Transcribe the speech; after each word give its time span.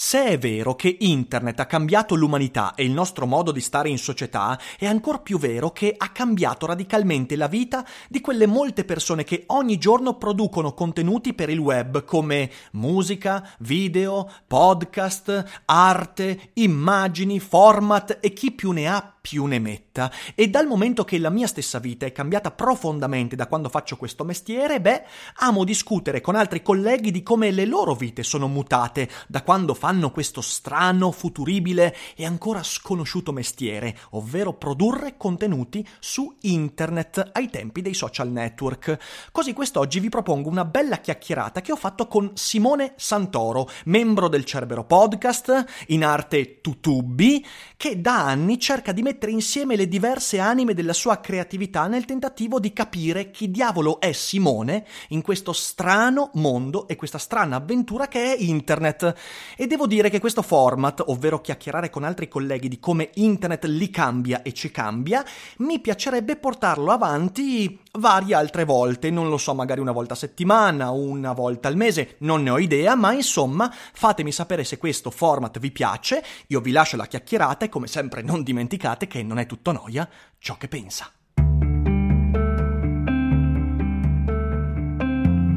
Se 0.00 0.24
è 0.24 0.38
vero 0.38 0.76
che 0.76 0.96
internet 1.00 1.58
ha 1.58 1.66
cambiato 1.66 2.14
l'umanità 2.14 2.76
e 2.76 2.84
il 2.84 2.92
nostro 2.92 3.26
modo 3.26 3.50
di 3.50 3.60
stare 3.60 3.88
in 3.88 3.98
società, 3.98 4.56
è 4.78 4.86
ancora 4.86 5.18
più 5.18 5.40
vero 5.40 5.72
che 5.72 5.92
ha 5.96 6.10
cambiato 6.10 6.66
radicalmente 6.66 7.34
la 7.34 7.48
vita 7.48 7.84
di 8.08 8.20
quelle 8.20 8.46
molte 8.46 8.84
persone 8.84 9.24
che 9.24 9.42
ogni 9.46 9.76
giorno 9.76 10.14
producono 10.14 10.72
contenuti 10.72 11.34
per 11.34 11.50
il 11.50 11.58
web 11.58 12.04
come 12.04 12.48
musica, 12.74 13.44
video, 13.58 14.30
podcast, 14.46 15.62
arte, 15.64 16.50
immagini, 16.52 17.40
format 17.40 18.18
e 18.20 18.32
chi 18.32 18.52
più 18.52 18.70
ne 18.70 18.86
ha 18.86 19.18
più 19.28 19.44
ne 19.44 19.58
metta. 19.58 20.10
E 20.34 20.48
dal 20.48 20.66
momento 20.66 21.04
che 21.04 21.18
la 21.18 21.28
mia 21.28 21.46
stessa 21.46 21.78
vita 21.78 22.06
è 22.06 22.12
cambiata 22.12 22.50
profondamente 22.50 23.36
da 23.36 23.46
quando 23.46 23.68
faccio 23.68 23.98
questo 23.98 24.24
mestiere, 24.24 24.80
beh, 24.80 25.04
amo 25.40 25.64
discutere 25.64 26.22
con 26.22 26.34
altri 26.34 26.62
colleghi 26.62 27.10
di 27.10 27.22
come 27.22 27.50
le 27.50 27.66
loro 27.66 27.94
vite 27.94 28.22
sono 28.22 28.48
mutate 28.48 29.06
da 29.26 29.42
quando 29.42 29.74
fanno 29.88 30.10
questo 30.10 30.42
strano, 30.42 31.10
futuribile 31.12 31.96
e 32.14 32.26
ancora 32.26 32.62
sconosciuto 32.62 33.32
mestiere, 33.32 33.96
ovvero 34.10 34.52
produrre 34.52 35.16
contenuti 35.16 35.82
su 35.98 36.30
internet 36.42 37.30
ai 37.32 37.48
tempi 37.48 37.80
dei 37.80 37.94
social 37.94 38.28
network. 38.28 38.98
Così 39.32 39.54
quest'oggi 39.54 39.98
vi 39.98 40.10
propongo 40.10 40.50
una 40.50 40.66
bella 40.66 40.98
chiacchierata 40.98 41.62
che 41.62 41.72
ho 41.72 41.76
fatto 41.76 42.06
con 42.06 42.32
Simone 42.34 42.92
Santoro, 42.96 43.66
membro 43.86 44.28
del 44.28 44.44
Cerbero 44.44 44.84
Podcast, 44.84 45.64
in 45.86 46.04
arte 46.04 46.60
Tutubi, 46.60 47.42
che 47.78 47.98
da 47.98 48.26
anni 48.26 48.60
cerca 48.60 48.92
di 48.92 49.00
mettere 49.00 49.32
insieme 49.32 49.74
le 49.74 49.88
diverse 49.88 50.38
anime 50.38 50.74
della 50.74 50.92
sua 50.92 51.18
creatività 51.20 51.86
nel 51.86 52.04
tentativo 52.04 52.60
di 52.60 52.74
capire 52.74 53.30
chi 53.30 53.50
diavolo 53.50 54.00
è 54.00 54.12
Simone 54.12 54.84
in 55.08 55.22
questo 55.22 55.54
strano 55.54 56.30
mondo 56.34 56.86
e 56.88 56.96
questa 56.96 57.16
strana 57.16 57.56
avventura 57.56 58.06
che 58.06 58.34
è 58.34 58.36
internet. 58.38 59.14
E 59.56 59.66
devo 59.66 59.77
dire 59.86 60.10
che 60.10 60.20
questo 60.20 60.42
format, 60.42 61.02
ovvero 61.06 61.40
chiacchierare 61.40 61.90
con 61.90 62.04
altri 62.04 62.28
colleghi 62.28 62.68
di 62.68 62.78
come 62.80 63.10
internet 63.14 63.64
li 63.66 63.90
cambia 63.90 64.42
e 64.42 64.52
ci 64.52 64.70
cambia, 64.70 65.24
mi 65.58 65.80
piacerebbe 65.80 66.36
portarlo 66.36 66.90
avanti 66.90 67.80
varie 67.92 68.34
altre 68.34 68.64
volte, 68.64 69.10
non 69.10 69.28
lo 69.28 69.38
so, 69.38 69.54
magari 69.54 69.80
una 69.80 69.92
volta 69.92 70.14
a 70.14 70.16
settimana, 70.16 70.90
una 70.90 71.32
volta 71.32 71.68
al 71.68 71.76
mese, 71.76 72.16
non 72.18 72.42
ne 72.42 72.50
ho 72.50 72.58
idea, 72.58 72.94
ma 72.94 73.12
insomma 73.12 73.72
fatemi 73.92 74.32
sapere 74.32 74.64
se 74.64 74.78
questo 74.78 75.10
format 75.10 75.58
vi 75.58 75.70
piace, 75.70 76.24
io 76.48 76.60
vi 76.60 76.70
lascio 76.70 76.96
la 76.96 77.06
chiacchierata 77.06 77.64
e 77.64 77.68
come 77.68 77.86
sempre 77.86 78.22
non 78.22 78.42
dimenticate 78.42 79.06
che 79.06 79.22
non 79.22 79.38
è 79.38 79.46
tutto 79.46 79.72
noia 79.72 80.08
ciò 80.38 80.56
che 80.56 80.68
pensa. 80.68 81.10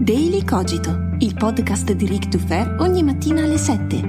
Daily 0.01 0.43
Cogito, 0.43 1.09
il 1.19 1.35
podcast 1.35 1.91
di 1.91 2.07
Rick 2.07 2.27
Dufer 2.29 2.77
ogni 2.79 3.03
mattina 3.03 3.43
alle 3.43 3.59
7. 3.59 3.99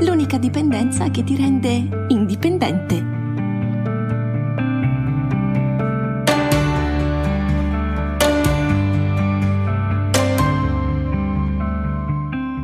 L'unica 0.00 0.36
dipendenza 0.36 1.10
che 1.10 1.24
ti 1.24 1.36
rende 1.36 2.04
indipendente. 2.08 3.16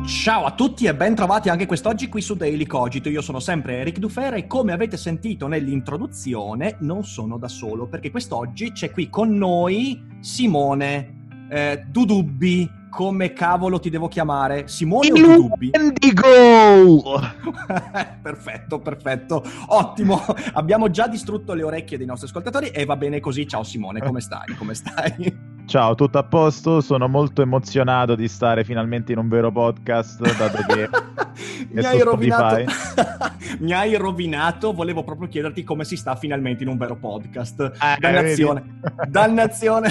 Ciao 0.05 0.45
a 0.45 0.51
tutti 0.51 0.85
e 0.85 0.93
ben 0.93 1.15
trovati 1.15 1.49
anche 1.49 1.65
quest'oggi 1.65 2.07
qui 2.07 2.21
su 2.21 2.35
Daily 2.35 2.67
Cogito. 2.67 3.09
Io 3.09 3.21
sono 3.21 3.39
sempre 3.39 3.77
Eric 3.77 3.97
Dufera 3.97 4.35
e 4.35 4.45
come 4.45 4.73
avete 4.73 4.95
sentito 4.95 5.47
nell'introduzione 5.47 6.77
non 6.81 7.03
sono 7.03 7.39
da 7.39 7.47
solo 7.47 7.87
perché 7.87 8.11
quest'oggi 8.11 8.73
c'è 8.73 8.91
qui 8.91 9.09
con 9.09 9.35
noi 9.35 10.19
Simone 10.19 11.23
eh, 11.49 11.85
Dudubbi. 11.87 12.83
Come 12.89 13.33
cavolo 13.33 13.77
ti 13.77 13.89
devo 13.89 14.07
chiamare? 14.07 14.69
Simone 14.69 15.11
o 15.11 15.15
Dudubbi? 15.15 15.71
Indigo! 15.73 17.19
perfetto, 18.21 18.79
perfetto. 18.79 19.43
Ottimo. 19.67 20.21
Abbiamo 20.53 20.89
già 20.89 21.07
distrutto 21.07 21.53
le 21.53 21.63
orecchie 21.63 21.97
dei 21.97 22.05
nostri 22.05 22.27
ascoltatori 22.27 22.69
e 22.69 22.85
va 22.85 22.95
bene 22.95 23.19
così. 23.19 23.45
Ciao 23.47 23.63
Simone, 23.63 23.99
come 23.99 24.21
stai? 24.21 24.55
Come 24.55 24.73
stai? 24.75 25.53
Ciao, 25.65 25.95
tutto 25.95 26.19
a 26.19 26.23
posto? 26.23 26.79
Sono 26.79 27.07
molto 27.07 27.41
emozionato 27.41 28.13
di 28.13 28.27
stare 28.27 28.63
finalmente 28.63 29.11
in 29.11 29.17
un 29.17 29.27
vero 29.27 29.51
podcast, 29.51 30.21
dato 30.37 30.63
che 30.63 30.87
mi, 31.71 31.83
hai 31.83 32.01
rovinato... 32.01 32.63
mi 33.59 33.73
hai 33.73 33.95
rovinato, 33.95 34.73
volevo 34.73 35.03
proprio 35.03 35.27
chiederti 35.27 35.63
come 35.63 35.83
si 35.83 35.95
sta 35.95 36.15
finalmente 36.15 36.61
in 36.61 36.69
un 36.69 36.77
vero 36.77 36.95
podcast. 36.95 37.71
Ah, 37.79 37.97
Dannazione. 37.99 38.79
Dannazione. 39.09 39.89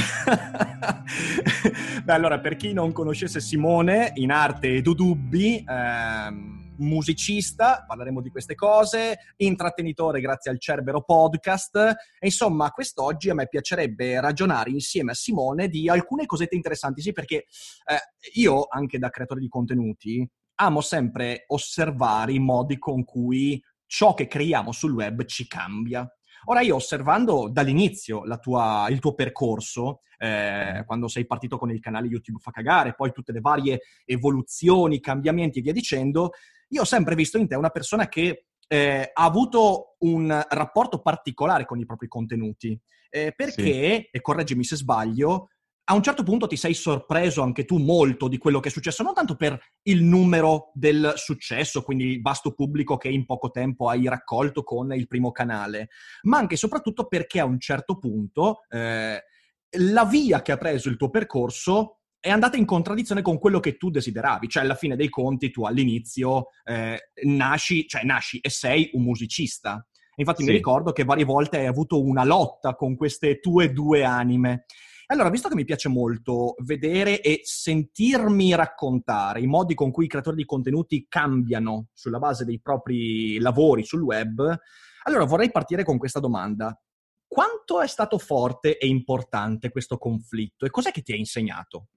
Beh, 2.05 2.13
allora, 2.13 2.39
per 2.39 2.55
chi 2.55 2.73
non 2.73 2.93
conoscesse 2.93 3.41
Simone, 3.41 4.13
in 4.15 4.31
arte 4.31 4.81
Dudubbi, 4.81 5.65
ehm 5.67 6.64
musicista, 6.77 7.85
parleremo 7.87 8.21
di 8.21 8.31
queste 8.31 8.55
cose, 8.55 9.19
intrattenitore 9.37 10.21
grazie 10.21 10.51
al 10.51 10.59
Cerbero 10.59 11.03
Podcast. 11.03 11.77
E 11.77 12.27
insomma, 12.27 12.71
quest'oggi 12.71 13.31
a 13.31 13.35
me 13.35 13.49
piacerebbe 13.49 14.21
ragionare 14.21 14.71
insieme 14.71 15.13
a 15.13 15.15
Simone 15.15 15.69
di 15.69 15.89
alcune 15.89 16.27
cosette 16.27 16.55
interessanti, 16.55 17.03
sì, 17.03 17.13
perché 17.13 17.37
eh, 17.37 18.31
io, 18.35 18.67
anche 18.69 18.99
da 18.99 19.11
creatore 19.11 19.41
di 19.41 19.49
contenuti, 19.49 20.29
amo 20.57 20.81
sempre 20.81 21.45
osservare 21.49 22.33
i 22.33 22.39
modi 22.39 22.79
con 22.79 23.05
cui 23.05 23.63
ciò 23.87 24.15
che 24.15 24.27
creiamo 24.27 24.73
sul 24.73 24.93
web 24.93 25.25
ci 25.25 25.47
cambia. 25.47 26.09
Ora 26.47 26.61
io 26.61 26.77
osservando 26.77 27.49
dall'inizio 27.51 28.23
tua, 28.41 28.87
il 28.91 28.99
tuo 28.99 29.15
percorso, 29.15 30.01
eh, 30.19 30.83
quando 30.87 31.09
sei 31.09 31.27
partito 31.27 31.57
con 31.59 31.71
il 31.71 31.81
canale 31.81 32.07
YouTube 32.07 32.39
Fa 32.39 32.51
Cagare, 32.51 32.95
poi 32.95 33.13
tutte 33.13 33.33
le 33.33 33.41
varie 33.41 33.81
evoluzioni, 34.05 35.01
cambiamenti 35.01 35.59
e 35.59 35.63
via 35.63 35.73
dicendo, 35.73 36.33
io 36.69 36.83
ho 36.83 36.87
sempre 36.87 37.15
visto 37.15 37.39
in 37.39 37.49
te 37.49 37.55
una 37.55 37.71
persona 37.71 38.09
che 38.09 38.47
eh, 38.67 39.11
ha 39.13 39.25
avuto 39.25 39.97
un 40.01 40.45
rapporto 40.49 41.01
particolare 41.01 41.65
con 41.65 41.79
i 41.79 41.87
propri 41.87 42.09
contenuti, 42.09 42.79
eh, 43.11 43.33
perché, 43.35 43.63
sì. 43.63 44.09
e 44.11 44.21
correggimi 44.21 44.65
se 44.65 44.77
sbaglio, 44.77 45.49
a 45.87 45.95
un 45.95 46.03
certo 46.03 46.23
punto 46.23 46.47
ti 46.47 46.57
sei 46.57 46.73
sorpreso 46.73 47.43
anche 47.43 47.67
tu 47.67 47.77
molto 47.77 48.27
di 48.29 48.39
quello 48.39 48.59
che 48.59 48.69
è 48.69 48.73
successo, 48.73 49.03
non 49.03 49.13
tanto 49.13 49.37
per 49.37 49.59
il 49.83 50.03
numero 50.03 50.71
del 50.73 51.13
successo, 51.17 51.83
quindi 51.83 52.05
il 52.07 52.23
vasto 52.23 52.55
pubblico 52.55 52.97
che 52.97 53.09
in 53.09 53.27
poco 53.27 53.51
tempo 53.51 53.89
hai 53.89 54.09
raccolto 54.09 54.63
con 54.63 54.95
il 54.95 55.07
primo 55.07 55.31
canale, 55.31 55.91
ma 56.23 56.39
anche 56.39 56.55
e 56.55 56.59
soprattutto 56.59 57.07
perché 57.07 57.39
a 57.39 57.45
un 57.45 57.61
certo 57.61 57.99
punto 57.99 58.61
eh, 58.71 59.23
la 59.77 60.05
via 60.07 60.41
che 60.41 60.53
ha 60.53 60.57
preso 60.57 60.89
il 60.89 60.97
tuo 60.97 61.11
percorso 61.11 62.04
è 62.25 62.31
andata 62.31 62.57
in 62.57 62.65
contraddizione 62.65 63.21
con 63.21 63.39
quello 63.39 63.61
che 63.61 63.77
tu 63.77 63.91
desideravi, 63.91 64.49
cioè 64.49 64.63
alla 64.63 64.77
fine 64.77 64.97
dei 64.97 65.11
conti 65.11 65.51
tu 65.51 65.67
all'inizio 65.67 66.47
eh, 66.65 67.11
nasci, 67.25 67.87
cioè 67.87 68.03
nasci 68.03 68.39
e 68.39 68.49
sei 68.49 68.89
un 68.95 69.03
musicista. 69.03 69.87
Infatti 70.15 70.43
sì. 70.43 70.49
mi 70.49 70.55
ricordo 70.55 70.93
che 70.93 71.05
varie 71.05 71.27
volte 71.27 71.59
hai 71.59 71.67
avuto 71.67 72.03
una 72.03 72.25
lotta 72.25 72.77
con 72.77 72.97
queste 72.97 73.41
tue 73.41 73.75
due 73.75 74.05
anime. 74.05 74.65
Allora, 75.09 75.29
visto 75.29 75.51
che 75.51 75.55
mi 75.55 75.67
piace 75.67 75.91
molto 75.91 76.55
vedere 76.65 77.21
e 77.21 77.43
sentirmi 77.43 78.55
raccontare 78.55 79.43
i 79.43 79.47
modi 79.47 79.75
con 79.75 79.91
cui 79.91 80.07
i 80.07 80.09
creatori 80.09 80.37
di 80.37 80.47
contenuti 80.47 81.05
cambiano 81.07 81.89
sulla 81.93 82.19
base 82.19 82.47
dei 82.47 82.59
propri 82.59 83.39
lavori 83.39 83.85
sul 83.85 84.01
web, 84.01 84.59
allora 85.03 85.25
vorrei 85.27 85.51
partire 85.51 85.85
con 85.85 85.99
questa 85.99 86.21
domanda. 86.21 86.75
Quanto 87.27 87.83
è 87.83 87.87
stato 87.87 88.17
forte 88.17 88.79
e 88.79 88.87
importante 88.87 89.69
questo 89.69 89.99
conflitto 89.99 90.65
e 90.65 90.71
cos'è 90.71 90.91
che 90.91 91.03
ti 91.03 91.13
ha 91.13 91.17
insegnato? 91.17 91.89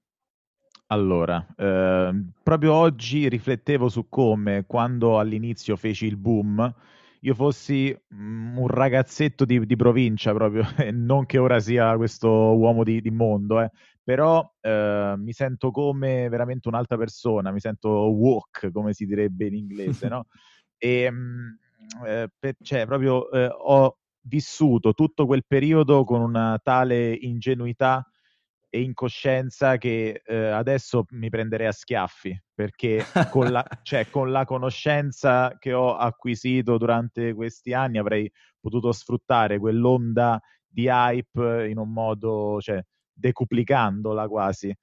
Allora, 0.90 1.46
eh, 1.56 2.24
proprio 2.42 2.72
oggi 2.72 3.28
riflettevo 3.28 3.90
su 3.90 4.08
come 4.08 4.64
quando 4.66 5.18
all'inizio 5.18 5.76
feci 5.76 6.06
il 6.06 6.16
boom 6.16 6.74
io 7.22 7.34
fossi 7.34 7.94
mm, 8.14 8.56
un 8.56 8.66
ragazzetto 8.68 9.44
di, 9.44 9.66
di 9.66 9.76
provincia 9.76 10.32
proprio, 10.32 10.62
e 10.78 10.90
non 10.90 11.26
che 11.26 11.38
ora 11.38 11.60
sia 11.60 11.96
questo 11.96 12.28
uomo 12.30 12.84
di, 12.84 13.00
di 13.00 13.10
mondo, 13.10 13.60
eh, 13.60 13.70
però 14.02 14.50
eh, 14.60 15.14
mi 15.18 15.32
sento 15.32 15.70
come 15.70 16.28
veramente 16.28 16.68
un'altra 16.68 16.96
persona, 16.96 17.50
mi 17.50 17.60
sento 17.60 17.88
woke, 17.88 18.70
come 18.70 18.92
si 18.92 19.04
direbbe 19.04 19.46
in 19.46 19.54
inglese, 19.54 20.08
no? 20.08 20.26
E, 20.80 21.10
mm, 21.10 21.48
eh, 22.06 22.28
per, 22.38 22.54
cioè, 22.62 22.86
proprio 22.86 23.28
eh, 23.32 23.48
ho 23.52 23.98
vissuto 24.20 24.94
tutto 24.94 25.26
quel 25.26 25.44
periodo 25.44 26.04
con 26.04 26.20
una 26.20 26.60
tale 26.62 27.12
ingenuità 27.12 28.08
e 28.70 28.82
in 28.82 28.92
coscienza 28.92 29.76
che 29.78 30.22
eh, 30.24 30.36
adesso 30.36 31.04
mi 31.10 31.30
prenderei 31.30 31.66
a 31.66 31.72
schiaffi 31.72 32.38
perché 32.54 33.04
con 33.30 33.50
la, 33.50 33.64
cioè, 33.82 34.10
con 34.10 34.30
la, 34.30 34.44
conoscenza 34.44 35.56
che 35.58 35.72
ho 35.72 35.96
acquisito 35.96 36.76
durante 36.76 37.32
questi 37.32 37.72
anni 37.72 37.98
avrei 37.98 38.30
potuto 38.60 38.92
sfruttare 38.92 39.58
quell'onda 39.58 40.40
di 40.66 40.86
hype 40.86 41.66
in 41.68 41.78
un 41.78 41.92
modo, 41.92 42.60
cioè, 42.60 42.82
decuplicandola 43.12 44.28
quasi. 44.28 44.74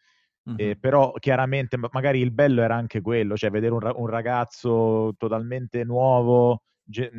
Mm-hmm. 0.47 0.57
Eh, 0.59 0.77
però 0.77 1.11
chiaramente 1.13 1.77
magari 1.91 2.19
il 2.19 2.31
bello 2.31 2.61
era 2.61 2.75
anche 2.75 3.01
quello, 3.01 3.35
cioè 3.35 3.49
vedere 3.49 3.73
un, 3.73 3.91
un 3.95 4.07
ragazzo 4.07 5.13
totalmente 5.17 5.83
nuovo, 5.83 6.63
ge- 6.83 7.11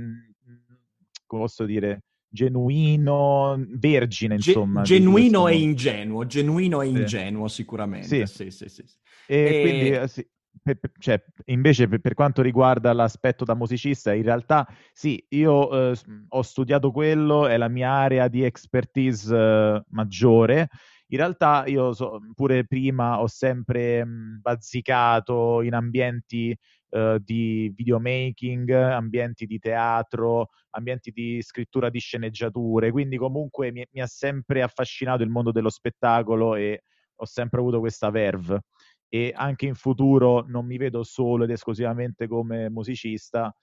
come 1.26 1.42
posso 1.42 1.64
dire, 1.64 2.04
genuino, 2.28 3.64
vergine, 3.68 4.34
insomma. 4.34 4.82
Ge- 4.82 4.98
genuino 4.98 5.48
e 5.48 5.56
ingenuo, 5.56 6.26
genuino 6.26 6.82
e 6.82 6.88
ingenuo 6.88 7.48
sì. 7.48 7.54
sicuramente. 7.56 8.26
Sì, 8.26 8.50
sì, 8.50 8.68
sì. 8.68 8.68
sì, 8.68 8.84
E, 9.26 9.56
e... 9.56 9.60
quindi, 9.60 9.90
eh, 9.90 10.08
sì, 10.08 10.26
per, 10.62 10.78
cioè, 10.98 11.22
invece 11.46 11.88
per, 11.88 12.00
per, 12.00 12.14
quanto 12.14 12.42
riguarda 12.42 12.92
l'aspetto 12.92 13.44
da 13.44 13.54
musicista, 13.54 14.12
in 14.14 14.22
realtà 14.22 14.66
sì, 14.92 15.24
io 15.30 15.90
eh, 15.92 15.96
ho 16.28 16.42
studiato 16.42 16.90
quello, 16.90 17.46
è 17.46 17.56
la 17.56 17.68
mia 17.68 17.90
area 17.90 18.28
di 18.28 18.42
expertise 18.42 19.34
eh, 19.34 19.82
maggiore. 19.90 20.68
In 21.08 21.18
realtà 21.18 21.64
io 21.66 21.92
so, 21.92 22.18
pure 22.34 22.64
prima 22.66 23.20
ho 23.20 23.28
sempre 23.28 24.04
mh, 24.04 24.40
bazzicato 24.40 25.62
in 25.62 25.74
ambienti 25.74 26.56
uh, 26.90 27.18
di 27.18 27.72
videomaking, 27.74 28.70
ambienti 28.70 29.46
di 29.46 29.58
teatro, 29.58 30.50
ambienti 30.70 31.10
di 31.10 31.40
scrittura 31.42 31.90
di 31.90 31.98
sceneggiature, 31.98 32.90
quindi 32.90 33.16
comunque 33.16 33.72
mi, 33.72 33.86
mi 33.90 34.00
ha 34.00 34.06
sempre 34.06 34.62
affascinato 34.62 35.22
il 35.22 35.30
mondo 35.30 35.52
dello 35.52 35.70
spettacolo 35.70 36.54
e 36.54 36.82
ho 37.16 37.24
sempre 37.24 37.60
avuto 37.60 37.80
questa 37.80 38.10
verve 38.10 38.62
e 39.08 39.32
anche 39.34 39.66
in 39.66 39.74
futuro 39.74 40.44
non 40.48 40.66
mi 40.66 40.76
vedo 40.76 41.02
solo 41.02 41.44
ed 41.44 41.50
esclusivamente 41.50 42.26
come 42.26 42.68
musicista, 42.70 43.54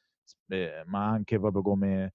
eh, 0.48 0.84
ma 0.86 1.08
anche 1.08 1.40
proprio 1.40 1.62
come 1.62 2.14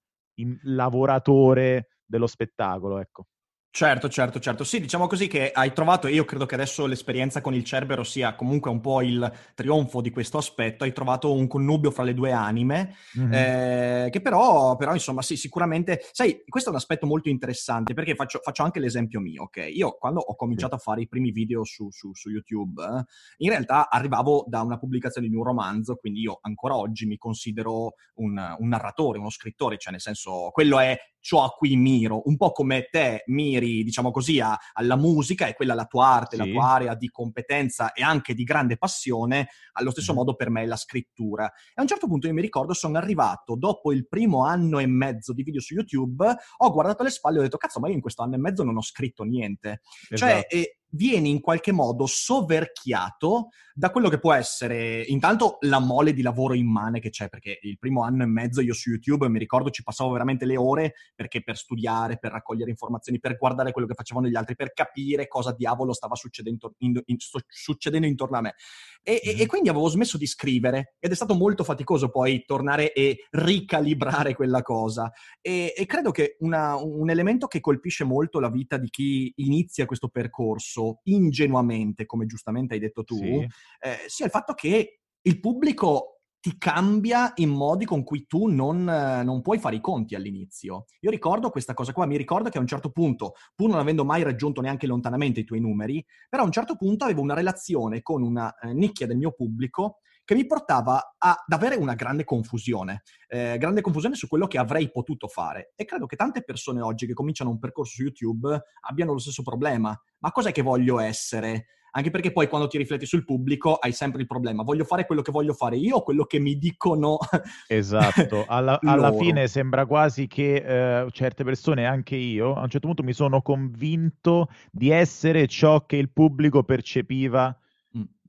lavoratore 0.62 1.88
dello 2.04 2.26
spettacolo, 2.26 2.98
ecco. 2.98 3.26
Certo, 3.70 4.08
certo, 4.08 4.40
certo. 4.40 4.64
Sì, 4.64 4.80
diciamo 4.80 5.06
così 5.06 5.28
che 5.28 5.52
hai 5.52 5.72
trovato, 5.72 6.06
e 6.06 6.12
io 6.12 6.24
credo 6.24 6.46
che 6.46 6.54
adesso 6.54 6.86
l'esperienza 6.86 7.40
con 7.40 7.54
il 7.54 7.64
Cerbero 7.64 8.02
sia 8.02 8.34
comunque 8.34 8.70
un 8.70 8.80
po' 8.80 9.02
il 9.02 9.30
trionfo 9.54 10.00
di 10.00 10.10
questo 10.10 10.38
aspetto, 10.38 10.84
hai 10.84 10.92
trovato 10.92 11.32
un 11.32 11.46
connubio 11.46 11.90
fra 11.90 12.02
le 12.02 12.14
due 12.14 12.32
anime, 12.32 12.96
mm-hmm. 13.16 13.32
eh, 13.32 14.08
che 14.10 14.20
però, 14.20 14.74
però, 14.76 14.94
insomma, 14.94 15.22
sì, 15.22 15.36
sicuramente, 15.36 16.00
sai, 16.12 16.42
questo 16.48 16.70
è 16.70 16.72
un 16.72 16.78
aspetto 16.78 17.06
molto 17.06 17.28
interessante, 17.28 17.94
perché 17.94 18.14
faccio, 18.14 18.40
faccio 18.42 18.64
anche 18.64 18.80
l'esempio 18.80 19.20
mio, 19.20 19.42
ok? 19.42 19.68
Io 19.70 19.96
quando 19.98 20.20
ho 20.20 20.34
cominciato 20.34 20.74
a 20.74 20.78
fare 20.78 21.02
i 21.02 21.06
primi 21.06 21.30
video 21.30 21.62
su, 21.62 21.88
su, 21.90 22.12
su 22.14 22.30
YouTube, 22.30 22.82
eh, 22.82 23.04
in 23.38 23.50
realtà 23.50 23.90
arrivavo 23.90 24.44
da 24.48 24.62
una 24.62 24.78
pubblicazione 24.78 25.28
di 25.28 25.36
un 25.36 25.44
romanzo, 25.44 25.96
quindi 25.96 26.20
io 26.20 26.38
ancora 26.40 26.74
oggi 26.74 27.06
mi 27.06 27.18
considero 27.18 27.94
un, 28.14 28.56
un 28.58 28.68
narratore, 28.68 29.18
uno 29.18 29.30
scrittore, 29.30 29.76
cioè 29.78 29.92
nel 29.92 30.00
senso, 30.00 30.48
quello 30.52 30.80
è 30.80 30.96
ciò 31.28 31.44
a 31.44 31.50
cui 31.50 31.76
miro, 31.76 32.22
un 32.24 32.38
po' 32.38 32.52
come 32.52 32.88
te 32.90 33.22
miri, 33.26 33.84
diciamo 33.84 34.10
così, 34.10 34.40
a, 34.40 34.58
alla 34.72 34.96
musica 34.96 35.46
e 35.46 35.52
quella 35.52 35.74
la 35.74 35.84
tua 35.84 36.06
arte, 36.06 36.36
sì. 36.36 36.42
la 36.42 36.50
tua 36.50 36.70
area 36.70 36.94
di 36.94 37.10
competenza 37.10 37.92
e 37.92 38.02
anche 38.02 38.32
di 38.32 38.44
grande 38.44 38.78
passione, 38.78 39.48
allo 39.72 39.90
stesso 39.90 40.14
mm. 40.14 40.16
modo 40.16 40.34
per 40.36 40.48
me 40.48 40.62
è 40.62 40.64
la 40.64 40.76
scrittura. 40.76 41.44
E 41.44 41.72
a 41.74 41.82
un 41.82 41.86
certo 41.86 42.06
punto 42.06 42.28
io 42.28 42.32
mi 42.32 42.40
ricordo 42.40 42.72
sono 42.72 42.96
arrivato 42.96 43.56
dopo 43.56 43.92
il 43.92 44.08
primo 44.08 44.46
anno 44.46 44.78
e 44.78 44.86
mezzo 44.86 45.34
di 45.34 45.42
video 45.42 45.60
su 45.60 45.74
YouTube, 45.74 46.34
ho 46.56 46.72
guardato 46.72 47.02
le 47.02 47.10
spalle 47.10 47.36
e 47.36 47.40
ho 47.40 47.42
detto 47.42 47.58
cazzo, 47.58 47.78
ma 47.78 47.88
io 47.88 47.94
in 47.94 48.00
questo 48.00 48.22
anno 48.22 48.36
e 48.36 48.38
mezzo 48.38 48.64
non 48.64 48.78
ho 48.78 48.82
scritto 48.82 49.22
niente. 49.24 49.82
Cioè, 50.08 50.14
esatto. 50.14 50.32
Cioè, 50.32 50.46
e, 50.48 50.78
vieni 50.90 51.30
in 51.30 51.40
qualche 51.40 51.72
modo 51.72 52.06
soverchiato 52.06 53.48
da 53.78 53.92
quello 53.92 54.08
che 54.08 54.18
può 54.18 54.32
essere 54.32 55.02
intanto 55.02 55.58
la 55.60 55.78
mole 55.78 56.12
di 56.12 56.20
lavoro 56.20 56.54
immane 56.54 56.98
che 56.98 57.10
c'è, 57.10 57.28
perché 57.28 57.60
il 57.62 57.78
primo 57.78 58.02
anno 58.02 58.24
e 58.24 58.26
mezzo 58.26 58.60
io 58.60 58.74
su 58.74 58.90
YouTube 58.90 59.28
mi 59.28 59.38
ricordo 59.38 59.70
ci 59.70 59.84
passavo 59.84 60.10
veramente 60.10 60.46
le 60.46 60.56
ore 60.56 60.94
perché 61.14 61.44
per 61.44 61.56
studiare, 61.56 62.18
per 62.18 62.32
raccogliere 62.32 62.70
informazioni, 62.70 63.20
per 63.20 63.36
guardare 63.36 63.70
quello 63.70 63.86
che 63.86 63.94
facevano 63.94 64.26
gli 64.26 64.34
altri, 64.34 64.56
per 64.56 64.72
capire 64.72 65.28
cosa 65.28 65.52
diavolo 65.52 65.92
stava 65.92 66.16
succedendo, 66.16 66.74
in, 66.78 67.00
in, 67.04 67.16
succedendo 67.46 68.08
intorno 68.08 68.38
a 68.38 68.40
me. 68.40 68.54
E, 69.00 69.22
mm-hmm. 69.24 69.40
e, 69.42 69.46
quindi 69.46 69.68
avevo 69.68 69.86
smesso 69.86 70.18
di 70.18 70.26
scrivere 70.26 70.96
ed 70.98 71.12
è 71.12 71.14
stato 71.14 71.36
molto 71.36 71.62
faticoso 71.62 72.10
poi 72.10 72.42
tornare 72.44 72.92
e 72.92 73.26
ricalibrare 73.30 74.34
quella 74.34 74.62
cosa. 74.62 75.12
E, 75.40 75.72
e 75.76 75.86
credo 75.86 76.10
che 76.10 76.34
una, 76.40 76.74
un 76.74 77.10
elemento 77.10 77.46
che 77.46 77.60
colpisce 77.60 78.02
molto 78.02 78.40
la 78.40 78.50
vita 78.50 78.76
di 78.76 78.90
chi 78.90 79.32
inizia 79.36 79.86
questo 79.86 80.08
percorso 80.08 80.98
ingenuamente, 81.04 82.06
come 82.06 82.26
giustamente 82.26 82.74
hai 82.74 82.80
detto 82.80 83.04
tu, 83.04 83.16
sì. 83.18 83.46
Eh, 83.80 84.04
sia 84.06 84.26
il 84.26 84.30
fatto 84.30 84.54
che 84.54 85.00
il 85.20 85.40
pubblico 85.40 86.18
ti 86.40 86.56
cambia 86.56 87.32
in 87.36 87.50
modi 87.50 87.84
con 87.84 88.04
cui 88.04 88.26
tu 88.26 88.46
non, 88.46 88.84
non, 88.84 89.42
puoi 89.42 89.58
fare 89.58 89.76
i 89.76 89.80
conti 89.80 90.14
all'inizio. 90.14 90.84
Io 91.00 91.10
ricordo 91.10 91.50
questa 91.50 91.74
cosa 91.74 91.92
qua, 91.92 92.06
mi 92.06 92.16
ricordo 92.16 92.48
che 92.48 92.58
a 92.58 92.60
un 92.60 92.66
certo 92.66 92.90
punto, 92.90 93.34
pur 93.54 93.68
non 93.68 93.78
avendo 93.78 94.04
mai 94.04 94.22
raggiunto 94.22 94.60
neanche 94.60 94.86
lontanamente 94.86 95.40
i 95.40 95.44
tuoi 95.44 95.60
numeri, 95.60 96.04
però 96.28 96.42
a 96.42 96.46
un 96.46 96.52
certo 96.52 96.76
punto 96.76 97.04
avevo 97.04 97.22
una 97.22 97.34
relazione 97.34 98.02
con 98.02 98.22
una 98.22 98.56
eh, 98.56 98.72
nicchia 98.72 99.06
del 99.06 99.16
mio 99.16 99.32
pubblico 99.32 99.98
che 100.24 100.34
mi 100.34 100.46
portava 100.46 101.14
ad 101.16 101.36
avere 101.48 101.76
una 101.76 101.94
grande 101.94 102.22
confusione, 102.22 103.02
eh, 103.28 103.56
grande 103.58 103.80
confusione 103.80 104.14
su 104.14 104.28
quello 104.28 104.46
che 104.46 104.58
avrei 104.58 104.90
potuto 104.90 105.26
fare. 105.26 105.72
E 105.74 105.86
credo 105.86 106.04
che 106.04 106.16
tante 106.16 106.44
persone 106.44 106.82
oggi 106.82 107.06
che 107.06 107.14
cominciano 107.14 107.48
un 107.48 107.58
percorso 107.58 107.94
su 107.94 108.02
YouTube 108.02 108.62
abbiano 108.88 109.12
lo 109.12 109.18
stesso 109.18 109.42
problema. 109.42 109.98
Ma 110.18 110.30
cos'è 110.30 110.52
che 110.52 110.60
voglio 110.60 110.98
essere? 110.98 111.68
Anche 111.92 112.10
perché 112.10 112.32
poi 112.32 112.48
quando 112.48 112.68
ti 112.68 112.78
rifletti 112.78 113.06
sul 113.06 113.24
pubblico 113.24 113.74
hai 113.74 113.92
sempre 113.92 114.20
il 114.20 114.26
problema, 114.26 114.62
voglio 114.62 114.84
fare 114.84 115.06
quello 115.06 115.22
che 115.22 115.32
voglio 115.32 115.54
fare 115.54 115.76
io 115.76 115.96
o 115.96 116.02
quello 116.02 116.24
che 116.24 116.38
mi 116.38 116.56
dicono. 116.58 117.18
Esatto, 117.68 118.44
alla, 118.46 118.78
alla 118.82 119.12
fine 119.12 119.46
sembra 119.46 119.86
quasi 119.86 120.26
che 120.26 120.54
eh, 120.56 121.10
certe 121.10 121.44
persone, 121.44 121.86
anche 121.86 122.16
io, 122.16 122.54
a 122.54 122.62
un 122.62 122.68
certo 122.68 122.86
punto 122.86 123.02
mi 123.02 123.12
sono 123.12 123.42
convinto 123.42 124.48
di 124.70 124.90
essere 124.90 125.46
ciò 125.46 125.86
che 125.86 125.96
il 125.96 126.10
pubblico 126.10 126.62
percepiva 126.62 127.56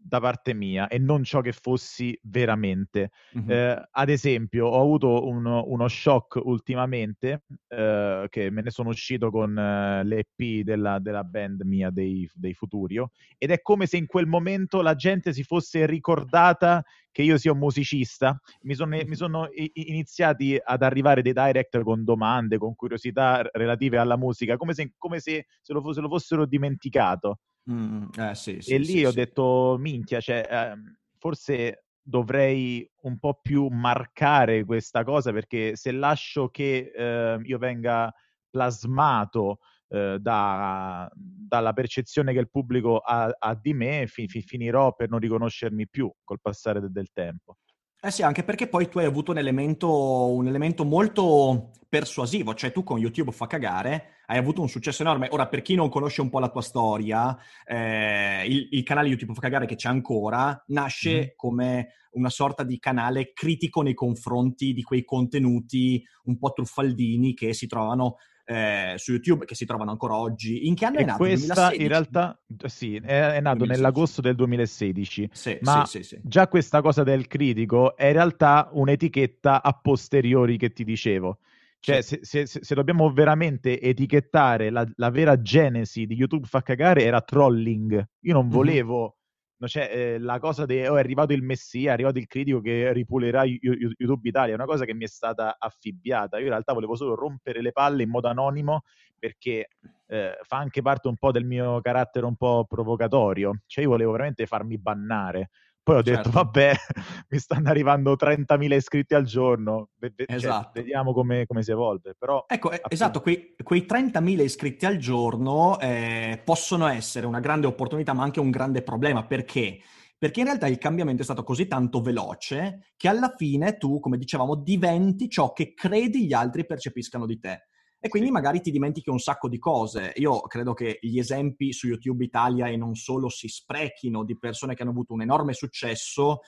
da 0.01 0.19
parte 0.19 0.53
mia 0.53 0.87
e 0.87 0.97
non 0.97 1.23
ciò 1.23 1.41
che 1.41 1.51
fossi 1.51 2.17
veramente. 2.23 3.11
Mm-hmm. 3.37 3.49
Eh, 3.49 3.87
ad 3.91 4.09
esempio, 4.09 4.67
ho 4.67 4.81
avuto 4.81 5.27
uno, 5.27 5.63
uno 5.67 5.87
shock 5.87 6.39
ultimamente, 6.43 7.43
eh, 7.67 8.27
che 8.29 8.49
me 8.49 8.61
ne 8.61 8.71
sono 8.71 8.89
uscito 8.89 9.29
con 9.29 9.57
eh, 9.57 10.03
l'EP 10.03 10.63
della, 10.63 10.99
della, 10.99 11.23
band 11.23 11.61
mia 11.61 11.89
dei, 11.89 12.29
dei 12.33 12.53
Futurio, 12.53 13.11
ed 13.37 13.51
è 13.51 13.61
come 13.61 13.85
se 13.85 13.97
in 13.97 14.05
quel 14.05 14.25
momento 14.25 14.81
la 14.81 14.95
gente 14.95 15.33
si 15.33 15.43
fosse 15.43 15.85
ricordata 15.85 16.83
che 17.11 17.21
io 17.23 17.37
sia 17.37 17.51
un 17.51 17.57
musicista. 17.57 18.39
Mi 18.61 18.75
sono, 18.75 18.97
mi 19.05 19.15
sono 19.15 19.47
iniziati 19.51 20.59
ad 20.61 20.83
arrivare 20.83 21.21
dei 21.21 21.33
direct 21.33 21.81
con 21.81 22.03
domande, 22.03 22.57
con 22.57 22.75
curiosità 22.75 23.41
relative 23.51 23.97
alla 23.97 24.17
musica, 24.17 24.57
come 24.57 24.73
se, 24.73 24.93
come 24.97 25.19
se, 25.19 25.45
se, 25.61 25.73
lo, 25.73 25.93
se 25.93 26.01
lo 26.01 26.07
fossero 26.07 26.45
dimenticato. 26.45 27.39
Mm, 27.71 28.05
eh, 28.17 28.35
sì, 28.35 28.57
sì, 28.61 28.73
e 28.73 28.77
lì 28.77 28.85
sì, 28.85 29.05
ho 29.05 29.11
detto, 29.11 29.77
minchia, 29.77 30.19
cioè, 30.19 30.47
eh, 30.49 30.73
forse 31.17 31.85
dovrei 32.01 32.89
un 33.01 33.19
po' 33.19 33.39
più 33.39 33.67
marcare 33.67 34.65
questa 34.65 35.03
cosa 35.03 35.31
perché 35.31 35.75
se 35.75 35.91
lascio 35.91 36.49
che 36.49 36.91
eh, 36.95 37.39
io 37.43 37.57
venga 37.59 38.11
plasmato 38.49 39.59
eh, 39.89 40.17
da, 40.19 41.09
dalla 41.13 41.73
percezione 41.73 42.33
che 42.33 42.39
il 42.39 42.49
pubblico 42.49 42.97
ha, 42.97 43.31
ha 43.37 43.55
di 43.55 43.73
me, 43.73 44.07
fi, 44.07 44.27
fi, 44.27 44.41
finirò 44.41 44.95
per 44.95 45.09
non 45.09 45.19
riconoscermi 45.19 45.87
più 45.87 46.11
col 46.23 46.41
passare 46.41 46.79
de, 46.79 46.89
del 46.89 47.11
tempo. 47.11 47.57
Eh 48.01 48.11
sì, 48.11 48.23
anche 48.23 48.43
perché 48.43 48.67
poi 48.67 48.87
tu 48.87 48.99
hai 48.99 49.05
avuto 49.05 49.31
un 49.31 49.39
elemento, 49.39 50.31
un 50.31 50.47
elemento 50.47 50.85
molto 50.85 51.71
persuasivo, 51.89 52.53
cioè 52.53 52.71
tu 52.71 52.81
con 52.81 52.97
YouTube 52.97 53.33
fa 53.33 53.45
cagare, 53.45 54.19
hai 54.27 54.37
avuto 54.37 54.61
un 54.61 54.69
successo 54.69 55.01
enorme. 55.01 55.27
Ora, 55.31 55.49
per 55.49 55.61
chi 55.61 55.75
non 55.75 55.89
conosce 55.89 56.21
un 56.21 56.29
po' 56.29 56.39
la 56.39 56.47
tua 56.47 56.61
storia, 56.61 57.37
eh, 57.65 58.45
il, 58.47 58.69
il, 58.71 58.83
canale 58.83 59.09
YouTube 59.09 59.33
fa 59.33 59.41
cagare 59.41 59.65
che 59.65 59.75
c'è 59.75 59.89
ancora, 59.89 60.63
nasce 60.67 61.19
mm. 61.19 61.35
come 61.35 61.89
una 62.11 62.29
sorta 62.29 62.63
di 62.63 62.79
canale 62.79 63.33
critico 63.33 63.81
nei 63.81 63.93
confronti 63.93 64.71
di 64.71 64.81
quei 64.81 65.03
contenuti 65.03 66.01
un 66.23 66.37
po' 66.37 66.53
truffaldini 66.53 67.33
che 67.33 67.53
si 67.53 67.67
trovano 67.67 68.15
eh, 68.49 68.95
su 68.97 69.11
YouTube 69.11 69.45
che 69.45 69.53
si 69.53 69.65
trovano 69.65 69.91
ancora 69.91 70.15
oggi. 70.15 70.67
In 70.67 70.73
che 70.73 70.85
anno 70.85 70.97
e 70.97 71.01
è 71.01 71.05
nato? 71.05 71.17
Questa 71.19 71.69
2016? 71.69 71.81
in 71.81 71.87
realtà 71.87 72.41
sì, 72.65 72.95
è, 72.95 73.33
è 73.33 73.41
nato 73.41 73.57
2016. 73.57 73.67
nell'agosto 73.67 74.21
del 74.21 74.35
2016. 74.35 75.29
Sì, 75.31 75.57
ma 75.61 75.85
sì, 75.85 76.01
sì, 76.01 76.19
già 76.23 76.47
questa 76.47 76.81
cosa 76.81 77.03
del 77.03 77.27
critico 77.27 77.95
è 77.95 78.07
in 78.07 78.13
realtà 78.13 78.69
un'etichetta 78.71 79.61
a 79.61 79.73
posteriori 79.73 80.57
che 80.57 80.73
ti 80.73 80.83
dicevo. 80.83 81.37
Cioè, 81.81 82.01
se, 82.01 82.19
se, 82.23 82.45
se, 82.45 82.75
dobbiamo 82.75 83.09
veramente 83.13 83.79
etichettare 83.79 84.69
la, 84.69 84.85
la, 84.95 85.09
vera 85.11 85.41
genesi 85.41 86.05
di 86.05 86.15
YouTube 86.15 86.45
fa 86.45 86.61
cagare, 86.61 87.03
era 87.03 87.21
trolling. 87.21 88.05
Io 88.21 88.33
non 88.33 88.49
volevo 88.49 89.18
cioè, 89.67 89.89
eh, 89.91 90.19
la 90.19 90.39
cosa 90.39 90.65
di 90.65 90.85
oh, 90.85 90.95
è 90.95 90.99
arrivato 90.99 91.33
il 91.33 91.43
messia, 91.43 91.89
è 91.89 91.93
arrivato 91.93 92.17
il 92.17 92.27
critico 92.27 92.61
che 92.61 92.93
ripulerà 92.93 93.43
YouTube 93.43 94.27
Italia, 94.27 94.53
è 94.53 94.55
una 94.55 94.65
cosa 94.65 94.85
che 94.85 94.93
mi 94.93 95.03
è 95.03 95.07
stata 95.07 95.57
affibbiata. 95.59 96.37
Io 96.37 96.43
in 96.43 96.49
realtà 96.49 96.73
volevo 96.73 96.95
solo 96.95 97.15
rompere 97.15 97.61
le 97.61 97.71
palle 97.71 98.03
in 98.03 98.09
modo 98.09 98.27
anonimo 98.27 98.83
perché 99.17 99.67
eh, 100.07 100.37
fa 100.43 100.57
anche 100.57 100.81
parte 100.81 101.07
un 101.09 101.17
po' 101.17 101.31
del 101.31 101.45
mio 101.45 101.81
carattere 101.81 102.25
un 102.25 102.35
po' 102.35 102.65
provocatorio. 102.67 103.61
Cioè, 103.65 103.83
io 103.83 103.89
volevo 103.89 104.13
veramente 104.13 104.45
farmi 104.45 104.77
bannare. 104.77 105.49
Poi 105.89 105.97
ho 105.97 106.03
detto, 106.03 106.15
certo. 106.17 106.29
vabbè, 106.29 106.73
mi 107.29 107.39
stanno 107.39 107.67
arrivando 107.69 108.15
30.000 108.15 108.73
iscritti 108.73 109.15
al 109.15 109.23
giorno, 109.23 109.89
cioè, 109.99 110.11
esatto. 110.27 110.69
vediamo 110.75 111.13
come, 111.13 111.47
come, 111.47 111.63
si 111.63 111.71
evolve. 111.71 112.13
Però, 112.15 112.45
ecco, 112.47 112.67
appunto... 112.67 112.89
esatto, 112.91 113.21
quei, 113.21 113.55
quei 113.63 113.87
30.000 113.89 114.43
iscritti 114.43 114.85
al 114.85 114.97
giorno 114.97 115.79
eh, 115.79 116.39
possono 116.45 116.85
essere 116.85 117.25
una 117.25 117.39
grande 117.39 117.65
opportunità, 117.65 118.13
ma 118.13 118.21
anche 118.21 118.39
un 118.39 118.51
grande 118.51 118.83
problema. 118.83 119.25
Perché? 119.25 119.79
Perché 120.15 120.41
in 120.41 120.45
realtà 120.45 120.67
il 120.67 120.77
cambiamento 120.77 121.21
è 121.21 121.25
stato 121.25 121.41
così 121.41 121.65
tanto 121.65 122.01
veloce 122.01 122.91
che 122.95 123.07
alla 123.07 123.33
fine 123.35 123.77
tu, 123.77 123.99
come 123.99 124.19
dicevamo, 124.19 124.57
diventi 124.57 125.27
ciò 125.27 125.53
che 125.53 125.73
credi 125.73 126.27
gli 126.27 126.33
altri 126.33 126.67
percepiscano 126.67 127.25
di 127.25 127.39
te. 127.39 127.68
E 128.01 128.07
quindi 128.07 128.31
magari 128.31 128.61
ti 128.61 128.71
dimentichi 128.71 129.09
un 129.09 129.19
sacco 129.19 129.49
di 129.49 129.59
cose. 129.59 130.13
Io 130.15 130.39
credo 130.41 130.73
che 130.73 130.99
gli 131.01 131.19
esempi 131.19 131.73
su 131.73 131.87
YouTube 131.87 132.23
Italia 132.23 132.67
e 132.67 132.77
non 132.77 132.95
solo 132.95 133.27
si 133.27 133.49
sprechino 133.49 134.23
di 134.23 134.37
persone 134.37 134.73
che 134.73 134.83
hanno 134.83 134.91
avuto 134.91 135.13
un 135.13 135.21
enorme 135.21 135.53
successo 135.53 136.39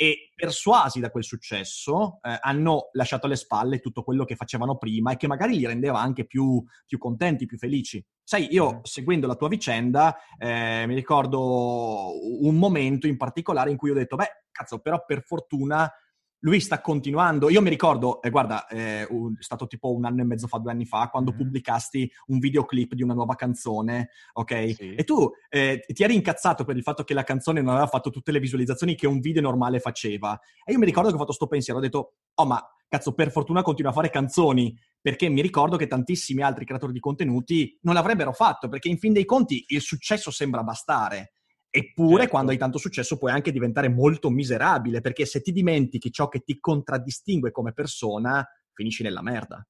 e 0.00 0.30
persuasi 0.34 0.98
da 0.98 1.10
quel 1.10 1.24
successo 1.24 2.20
eh, 2.22 2.38
hanno 2.40 2.88
lasciato 2.92 3.26
alle 3.26 3.36
spalle 3.36 3.80
tutto 3.80 4.02
quello 4.02 4.24
che 4.24 4.34
facevano 4.34 4.78
prima 4.78 5.12
e 5.12 5.16
che 5.18 5.26
magari 5.26 5.58
li 5.58 5.66
rendeva 5.66 6.00
anche 6.00 6.24
più, 6.24 6.64
più 6.86 6.96
contenti, 6.96 7.44
più 7.44 7.58
felici. 7.58 8.02
Sai, 8.22 8.46
io 8.50 8.80
seguendo 8.82 9.26
la 9.26 9.34
tua 9.34 9.48
vicenda 9.48 10.16
eh, 10.38 10.84
mi 10.86 10.94
ricordo 10.94 12.12
un 12.46 12.56
momento 12.56 13.06
in 13.06 13.18
particolare 13.18 13.70
in 13.70 13.76
cui 13.76 13.90
ho 13.90 13.94
detto, 13.94 14.16
beh, 14.16 14.44
cazzo, 14.50 14.78
però 14.78 15.04
per 15.04 15.22
fortuna 15.22 15.92
lui 16.40 16.60
sta 16.60 16.80
continuando. 16.80 17.50
Io 17.50 17.62
mi 17.62 17.70
ricordo, 17.70 18.20
eh, 18.22 18.30
guarda, 18.30 18.66
eh, 18.66 19.06
un, 19.10 19.34
è 19.38 19.42
stato 19.42 19.66
tipo 19.66 19.92
un 19.92 20.04
anno 20.04 20.22
e 20.22 20.24
mezzo 20.24 20.46
fa, 20.46 20.58
due 20.58 20.70
anni 20.70 20.86
fa, 20.86 21.08
quando 21.08 21.30
mm-hmm. 21.30 21.40
pubblicasti 21.40 22.10
un 22.26 22.38
videoclip 22.38 22.94
di 22.94 23.02
una 23.02 23.14
nuova 23.14 23.34
canzone, 23.34 24.10
ok? 24.32 24.74
Sì. 24.74 24.94
E 24.94 25.04
tu 25.04 25.30
eh, 25.48 25.84
ti 25.86 26.02
eri 26.02 26.14
incazzato 26.14 26.64
per 26.64 26.76
il 26.76 26.82
fatto 26.82 27.04
che 27.04 27.14
la 27.14 27.24
canzone 27.24 27.60
non 27.60 27.70
aveva 27.72 27.86
fatto 27.86 28.10
tutte 28.10 28.32
le 28.32 28.40
visualizzazioni 28.40 28.94
che 28.94 29.06
un 29.06 29.20
video 29.20 29.42
normale 29.42 29.80
faceva. 29.80 30.38
E 30.64 30.72
io 30.72 30.78
mi 30.78 30.86
ricordo 30.86 31.08
che 31.08 31.14
ho 31.14 31.18
fatto 31.18 31.32
sto 31.32 31.46
pensiero, 31.46 31.78
ho 31.78 31.82
detto, 31.82 32.14
oh 32.34 32.46
ma 32.46 32.64
cazzo, 32.88 33.12
per 33.14 33.30
fortuna 33.30 33.62
continua 33.62 33.92
a 33.92 33.94
fare 33.94 34.10
canzoni, 34.10 34.76
perché 35.00 35.28
mi 35.28 35.40
ricordo 35.40 35.76
che 35.76 35.86
tantissimi 35.86 36.42
altri 36.42 36.64
creatori 36.64 36.92
di 36.92 36.98
contenuti 36.98 37.78
non 37.82 37.94
l'avrebbero 37.94 38.32
fatto, 38.32 38.68
perché 38.68 38.88
in 38.88 38.98
fin 38.98 39.12
dei 39.12 39.24
conti 39.24 39.64
il 39.68 39.80
successo 39.80 40.30
sembra 40.32 40.64
bastare. 40.64 41.34
Eppure, 41.70 42.16
certo. 42.18 42.30
quando 42.30 42.50
hai 42.50 42.58
tanto 42.58 42.78
successo, 42.78 43.16
puoi 43.16 43.30
anche 43.30 43.52
diventare 43.52 43.88
molto 43.88 44.28
miserabile, 44.28 45.00
perché 45.00 45.24
se 45.24 45.40
ti 45.40 45.52
dimentichi 45.52 46.10
ciò 46.10 46.28
che 46.28 46.40
ti 46.40 46.58
contraddistingue 46.58 47.52
come 47.52 47.72
persona, 47.72 48.46
finisci 48.72 49.02
nella 49.02 49.22
merda. 49.22 49.64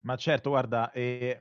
Ma 0.00 0.16
certo, 0.16 0.50
guarda, 0.50 0.90
eh, 0.92 1.38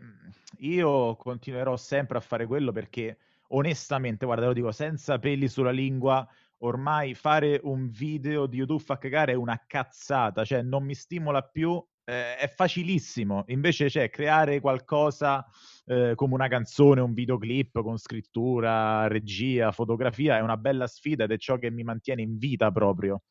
io 0.60 1.16
continuerò 1.16 1.76
sempre 1.78 2.18
a 2.18 2.22
fare 2.22 2.46
quello 2.46 2.72
perché 2.72 3.18
onestamente, 3.50 4.26
guarda, 4.26 4.48
lo 4.48 4.54
dico 4.54 4.72
senza 4.72 5.20
peli 5.20 5.48
sulla 5.48 5.72
lingua, 5.72 6.28
ormai 6.60 7.14
fare 7.14 7.60
un 7.64 7.90
video 7.90 8.46
di 8.46 8.58
YouTube 8.58 8.84
a 8.88 8.98
cagare 8.98 9.34
è 9.34 9.36
una 9.36 9.64
cazzata, 9.66 10.44
cioè 10.44 10.62
non 10.62 10.84
mi 10.84 10.94
stimola 10.94 11.42
più 11.42 11.84
eh, 12.04 12.36
è 12.38 12.48
facilissimo, 12.48 13.46
invece 13.48 13.88
c'è 13.88 14.10
creare 14.10 14.60
qualcosa 14.60 15.46
eh, 15.92 16.16
come 16.16 16.36
una 16.36 16.48
canzone, 16.48 17.02
un 17.02 17.14
videoclip 17.14 17.82
con 17.82 17.98
scrittura, 17.98 19.08
regia, 19.08 19.74
fotografia, 19.74 20.38
è 20.38 20.40
una 20.40 20.56
bella 20.56 20.88
sfida 20.88 21.26
ed 21.26 21.32
è 21.32 21.38
ciò 21.38 21.58
che 21.58 21.70
mi 21.70 21.84
mantiene 21.84 22.22
in 22.22 22.38
vita 22.38 22.72
proprio. 22.72 23.24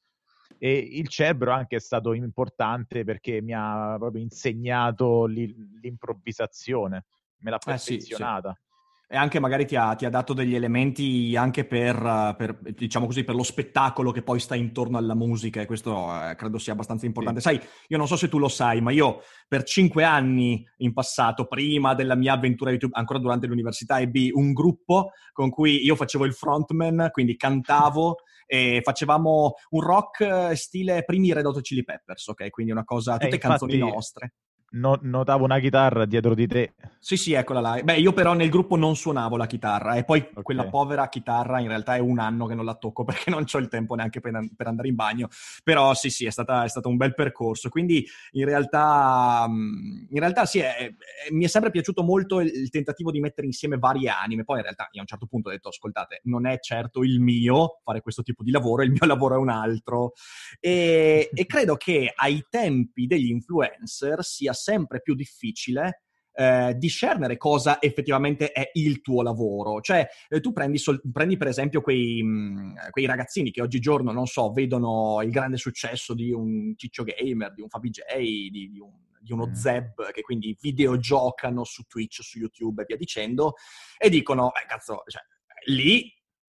E 0.59 0.77
il 0.77 1.09
cerbero 1.09 1.53
anche 1.53 1.77
è 1.77 1.81
stato 1.81 2.13
importante 2.13 3.03
perché 3.03 3.41
mi 3.41 3.55
ha 3.55 3.97
proprio 3.99 4.21
insegnato 4.21 5.25
l'improvvisazione, 5.25 7.07
me 7.39 7.51
l'ha 7.51 7.59
perfezionata. 7.59 8.51
Eh 8.51 8.55
sì, 8.55 8.59
sì 8.59 8.70
e 9.13 9.17
anche 9.17 9.41
magari 9.41 9.67
ti 9.67 9.75
ha, 9.75 9.97
ti 9.97 10.05
ha, 10.05 10.09
dato 10.09 10.35
degli 10.35 10.55
elementi 10.55 11.35
anche 11.35 11.65
per, 11.65 12.35
per, 12.39 12.57
diciamo 12.61 13.07
così, 13.07 13.25
per 13.25 13.35
lo 13.35 13.43
spettacolo 13.43 14.13
che 14.13 14.23
poi 14.23 14.39
sta 14.39 14.55
intorno 14.55 14.99
alla 14.99 15.17
musica 15.17 15.61
e 15.61 15.67
questo 15.67 16.09
eh, 16.15 16.37
credo 16.37 16.59
sia 16.59 16.75
abbastanza 16.75 17.07
importante. 17.07 17.41
Sì. 17.41 17.49
Sai, 17.49 17.61
io 17.89 17.99
non 17.99 18.07
so 18.07 18.15
se 18.15 18.29
tu 18.29 18.39
lo 18.39 18.47
sai, 18.47 18.81
ma 18.81 18.93
io 18.93 19.23
per 19.49 19.65
cinque 19.65 20.05
anni 20.05 20.65
in 20.77 20.93
passato, 20.93 21.49
prima 21.49 21.95
della 21.95 22.15
mia 22.15 22.35
avventura 22.35 22.71
YouTube, 22.71 22.97
ancora 22.97 23.19
durante 23.19 23.49
l'università, 23.49 23.99
ebbi 23.99 24.31
un 24.33 24.53
gruppo 24.53 25.11
con 25.33 25.51
cui 25.51 25.85
io 25.85 25.97
facevo 25.97 26.25
il 26.25 26.33
frontman, 26.33 27.09
quindi 27.11 27.35
cantavo 27.35 28.19
e 28.47 28.81
facevamo 28.81 29.55
un 29.71 29.81
rock 29.81 30.21
eh, 30.21 30.55
stile 30.55 31.03
primi 31.03 31.33
Red 31.33 31.47
Hot 31.47 31.61
Chili 31.63 31.83
Peppers, 31.83 32.29
ok? 32.29 32.49
Quindi 32.51 32.71
una 32.71 32.85
cosa, 32.85 33.15
tutte 33.15 33.25
eh, 33.25 33.35
infatti... 33.35 33.59
canzoni 33.59 33.77
nostre 33.77 34.35
no, 34.71 34.99
notavo 35.03 35.45
una 35.45 35.59
chitarra 35.59 36.05
dietro 36.05 36.35
di 36.35 36.47
te. 36.47 36.75
Sì, 37.03 37.17
sì, 37.17 37.33
eccola 37.33 37.61
là. 37.61 37.81
Beh, 37.83 37.97
io 37.97 38.13
però 38.13 38.35
nel 38.35 38.51
gruppo 38.51 38.77
non 38.77 38.95
suonavo 38.95 39.39
la 39.39 39.47
chitarra 39.47 39.95
e 39.95 40.05
poi 40.05 40.19
okay. 40.21 40.43
quella 40.43 40.69
povera 40.69 41.09
chitarra 41.09 41.59
in 41.59 41.69
realtà 41.69 41.97
è 41.97 41.99
un 41.99 42.19
anno 42.19 42.45
che 42.45 42.55
non 42.55 42.67
la 42.67 42.75
tocco 42.75 43.05
perché 43.11 43.31
non 43.31 43.47
ho 43.51 43.59
il 43.59 43.69
tempo 43.69 43.95
neanche 43.95 44.21
per, 44.21 44.39
per 44.55 44.67
andare 44.67 44.89
in 44.89 44.95
bagno. 44.95 45.29
Però 45.65 45.95
sì, 45.95 46.11
sì, 46.11 46.27
è, 46.27 46.31
stata, 46.31 46.65
è, 46.65 46.69
stato 46.69 46.89
un 46.89 46.99
bel 46.99 47.15
percorso. 47.15 47.71
Quindi 47.71 48.07
in 48.33 48.45
realtà, 48.45 49.47
mm, 49.49 50.09
in 50.11 50.19
realtà 50.19 50.45
sì, 50.45 50.59
è, 50.59 50.77
è, 50.77 50.95
mi 51.31 51.45
è 51.45 51.49
sempre 51.49 51.71
piaciuto 51.71 52.03
molto 52.03 52.41
il, 52.41 52.49
il, 52.55 52.69
tentativo 52.69 53.11
di 53.11 53.21
mettere 53.21 53.47
insieme 53.47 53.79
varie 53.79 54.11
anime. 54.11 54.45
Poi 54.45 54.59
in 54.59 54.65
realtà 54.65 54.89
io 54.93 54.99
a 54.99 55.03
un 55.03 55.09
certo 55.09 55.27
punto 55.27 55.49
ho 55.49 55.53
detto, 55.53 55.69
ascoltate, 55.69 56.21
non 56.25 56.47
è 56.47 56.59
certo 56.61 57.03
il 57.03 57.19
mio 57.19 57.81
fare 57.83 58.03
questo 58.03 58.23
tipo 58.23 58.43
di 58.43 58.51
lavoro, 58.51 58.83
il 58.83 58.91
mio 58.91 59.07
lavoro 59.07 59.37
è 59.37 59.39
un 59.39 59.49
altro. 59.49 60.13
E, 60.61 61.31
e 61.33 61.47
credo 61.47 61.77
che 61.77 62.13
ai 62.15 62.45
tempi 62.51 63.07
degli 63.07 63.31
influencer 63.31 64.23
sia 64.23 64.53
sempre 64.61 65.01
più 65.01 65.15
difficile 65.15 66.03
eh, 66.33 66.75
discernere 66.77 67.37
cosa 67.37 67.81
effettivamente 67.83 68.53
è 68.53 68.71
il 68.75 69.01
tuo 69.01 69.23
lavoro. 69.23 69.81
Cioè, 69.81 70.09
eh, 70.29 70.41
tu 70.41 70.53
prendi, 70.53 70.79
sol- 70.79 71.01
prendi, 71.13 71.37
per 71.37 71.49
esempio 71.49 71.81
quei, 71.81 72.23
mh, 72.23 72.29
mm, 72.29 72.75
quei, 72.91 73.07
ragazzini 73.07 73.51
che 73.51 73.63
oggigiorno, 73.63 74.13
non 74.13 74.27
so, 74.27 74.51
vedono 74.53 75.21
il 75.23 75.31
grande 75.31 75.57
successo 75.57 76.15
di 76.15 76.33
un 76.33 76.75
Ciccio 76.77 77.05
Gamer, 77.05 77.53
di 77.53 77.61
un 77.63 77.69
Fabi 77.69 77.91
J, 77.91 78.01
di, 78.17 78.71
di, 78.71 78.81
un, 78.81 78.91
di 79.21 79.33
uno 79.33 79.49
mm. 79.49 79.53
Zeb, 79.53 80.11
che 80.13 80.23
quindi 80.23 80.57
videogiocano 80.61 81.65
su 81.65 81.83
Twitch, 81.83 82.23
su 82.23 82.39
YouTube 82.39 82.83
e 82.83 82.85
via 82.87 82.97
dicendo, 82.97 83.55
e 83.99 84.09
dicono, 84.09 84.53
eh, 84.55 84.67
cazzo, 84.67 85.03
cioè, 85.07 85.23
lì 85.67 86.11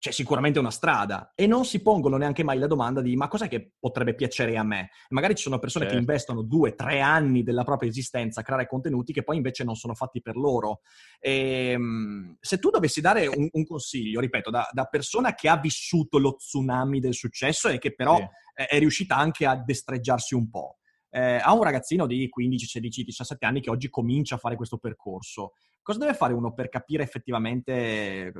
c'è 0.04 0.12
sicuramente 0.12 0.60
una 0.60 0.70
strada 0.70 1.32
e 1.34 1.48
non 1.48 1.64
si 1.64 1.82
pongono 1.82 2.18
neanche 2.18 2.44
mai 2.44 2.58
la 2.58 2.68
domanda 2.68 3.00
di 3.00 3.16
ma 3.16 3.30
cos'è 3.30 3.48
che 3.48 3.72
potrebbe 3.80 4.16
piacere 4.16 4.58
a 4.58 4.64
me? 4.64 4.90
Magari 5.12 5.34
ci 5.34 5.44
sono 5.44 5.60
persone 5.60 5.86
certo. 5.86 5.98
che 5.98 6.06
investono 6.06 6.42
due, 6.42 6.76
tre 6.76 7.00
anni 7.00 7.42
della 7.42 7.64
propria 7.64 7.90
esistenza 7.90 8.42
a 8.42 8.44
creare 8.44 8.68
contenuti 8.68 9.14
che 9.14 9.24
poi 9.24 9.38
invece 9.38 9.64
non 9.64 9.76
sono 9.76 9.94
fatti 9.94 10.22
per 10.22 10.36
loro. 10.36 10.82
E, 11.22 11.70
ehm, 11.70 12.36
se 12.42 12.60
tu 12.60 12.70
dovessi 12.70 13.00
dare 13.00 13.28
un, 13.28 13.48
un 13.50 13.64
consiglio, 13.64 14.20
ripeto, 14.20 14.50
da, 14.50 14.68
da, 14.74 14.84
persona 14.84 15.36
che 15.36 15.48
ha 15.48 15.56
vissuto 15.56 16.18
lo 16.18 16.36
tsunami 16.36 17.00
del 17.00 17.14
successo 17.14 17.70
e 17.70 17.78
che 17.78 17.96
però 17.96 18.18
sì. 18.18 18.26
è, 18.56 18.66
è 18.76 18.80
riuscita 18.80 19.16
anche 19.16 19.46
a 19.46 19.56
destreggiarsi 19.56 20.36
un 20.36 20.50
po', 20.50 20.80
eh, 21.12 21.40
a 21.42 21.54
un 21.54 21.64
ragazzino 21.64 22.06
di 22.08 22.28
15, 22.28 22.66
16, 22.66 23.04
17 23.06 23.46
anni 23.46 23.62
che 23.62 23.70
oggi 23.70 23.90
comincia 23.90 24.36
a 24.36 24.40
fare 24.40 24.58
questo 24.58 24.80
percorso, 24.80 25.54
cosa 25.82 26.00
deve 26.00 26.14
fare 26.14 26.34
uno 26.34 26.54
per 26.54 26.68
capire 26.68 27.04
effettivamente 27.04 28.34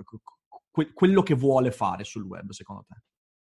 que- 0.74 0.92
quello 0.94 1.22
che 1.22 1.36
vuole 1.36 1.72
fare 1.72 2.04
sul 2.04 2.24
web, 2.24 2.50
secondo 2.50 2.84
te? 2.88 2.96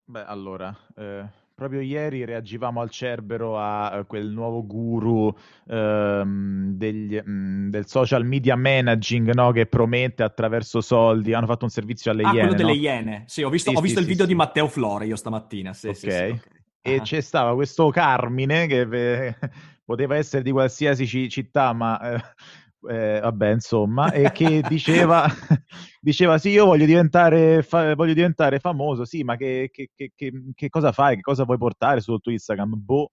Beh, 0.05 0.25
allora, 0.25 0.77
eh, 0.97 1.25
proprio 1.55 1.79
ieri 1.79 2.25
reagivamo 2.25 2.81
al 2.81 2.89
Cerbero 2.89 3.57
a 3.57 4.03
quel 4.05 4.27
nuovo 4.27 4.65
guru 4.65 5.33
ehm, 5.67 6.73
degli, 6.73 7.15
mh, 7.15 7.31
mm, 7.31 7.69
del 7.69 7.87
social 7.87 8.25
media 8.25 8.57
managing 8.57 9.31
no? 9.33 9.51
che 9.51 9.65
promette 9.67 10.23
attraverso 10.23 10.81
soldi. 10.81 11.33
Hanno 11.33 11.45
fatto 11.45 11.63
un 11.63 11.69
servizio 11.71 12.11
alle 12.11 12.23
ah, 12.23 12.33
Iene. 12.33 12.39
quello 12.39 12.55
delle 12.55 12.75
no? 12.75 12.81
Iene. 12.81 13.23
Sì, 13.27 13.43
ho 13.43 13.49
visto, 13.49 13.71
sì, 13.71 13.77
ho 13.77 13.79
visto 13.81 13.99
sì, 13.99 14.03
il 14.03 14.09
video 14.09 14.25
di 14.25 14.35
Matteo 14.35 14.67
Flore 14.67 15.05
io 15.05 15.15
stamattina. 15.15 15.71
Sì, 15.73 15.87
okay. 15.87 16.41
E 16.81 16.95
uh-huh. 16.95 17.01
c'è 17.01 17.21
stava 17.21 17.53
questo 17.53 17.89
Carmine 17.91 18.67
che 18.67 18.81
eh, 18.81 19.37
poteva 19.85 20.17
essere 20.17 20.43
di 20.43 20.51
qualsiasi 20.51 21.07
città, 21.29 21.71
ma 21.71 21.97
eh, 22.01 22.21
eh, 22.89 23.19
vabbè, 23.21 23.51
insomma, 23.51 24.11
e 24.11 24.31
che 24.31 24.61
diceva, 24.67 25.25
diceva 26.01 26.37
sì, 26.37 26.49
io 26.49 26.65
voglio 26.65 26.85
diventare, 26.85 27.63
fa- 27.63 27.95
voglio 27.95 28.13
diventare 28.13 28.59
famoso, 28.59 29.05
sì, 29.05 29.23
ma 29.23 29.35
che, 29.35 29.69
che, 29.71 29.89
che, 29.93 30.31
che, 30.53 30.69
cosa 30.69 30.91
fai? 30.91 31.15
Che 31.15 31.21
cosa 31.21 31.43
vuoi 31.43 31.57
portare 31.57 32.01
sul 32.01 32.19
tuo 32.19 32.31
Instagram? 32.31 32.73
Boh, 32.75 33.11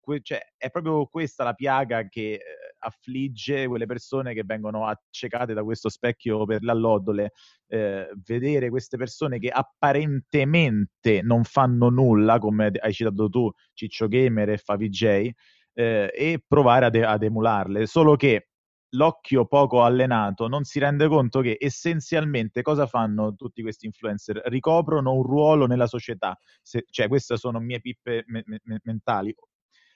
que- 0.00 0.20
cioè, 0.22 0.40
è 0.56 0.70
proprio 0.70 1.06
questa 1.06 1.44
la 1.44 1.54
piaga 1.54 2.08
che 2.08 2.34
eh, 2.34 2.40
affligge 2.78 3.66
quelle 3.66 3.86
persone 3.86 4.34
che 4.34 4.42
vengono 4.44 4.86
accecate 4.86 5.54
da 5.54 5.62
questo 5.62 5.88
specchio 5.88 6.44
per 6.44 6.62
l'allodole. 6.62 7.32
Eh, 7.68 8.08
vedere 8.24 8.70
queste 8.70 8.96
persone 8.96 9.38
che 9.38 9.48
apparentemente 9.48 11.20
non 11.22 11.44
fanno 11.44 11.90
nulla, 11.90 12.38
come 12.38 12.70
hai 12.78 12.92
citato 12.92 13.28
tu, 13.28 13.50
Ciccio 13.72 14.08
Gamer 14.08 14.50
e 14.50 14.56
Favi 14.58 14.88
J, 14.88 15.30
eh, 15.74 16.10
e 16.14 16.42
provare 16.46 16.86
ad, 16.86 16.96
ad 16.96 17.22
emularle, 17.22 17.86
solo 17.86 18.16
che 18.16 18.48
l'occhio 18.96 19.46
poco 19.46 19.82
allenato 19.82 20.48
non 20.48 20.64
si 20.64 20.78
rende 20.78 21.06
conto 21.08 21.40
che 21.40 21.56
essenzialmente 21.60 22.62
cosa 22.62 22.86
fanno 22.86 23.34
tutti 23.34 23.62
questi 23.62 23.86
influencer? 23.86 24.42
Ricoprono 24.46 25.12
un 25.12 25.22
ruolo 25.22 25.66
nella 25.66 25.86
società, 25.86 26.36
Se, 26.62 26.84
cioè 26.90 27.08
queste 27.08 27.36
sono 27.36 27.60
mie 27.60 27.80
pippe 27.80 28.24
me- 28.26 28.42
me- 28.46 28.80
mentali, 28.82 29.34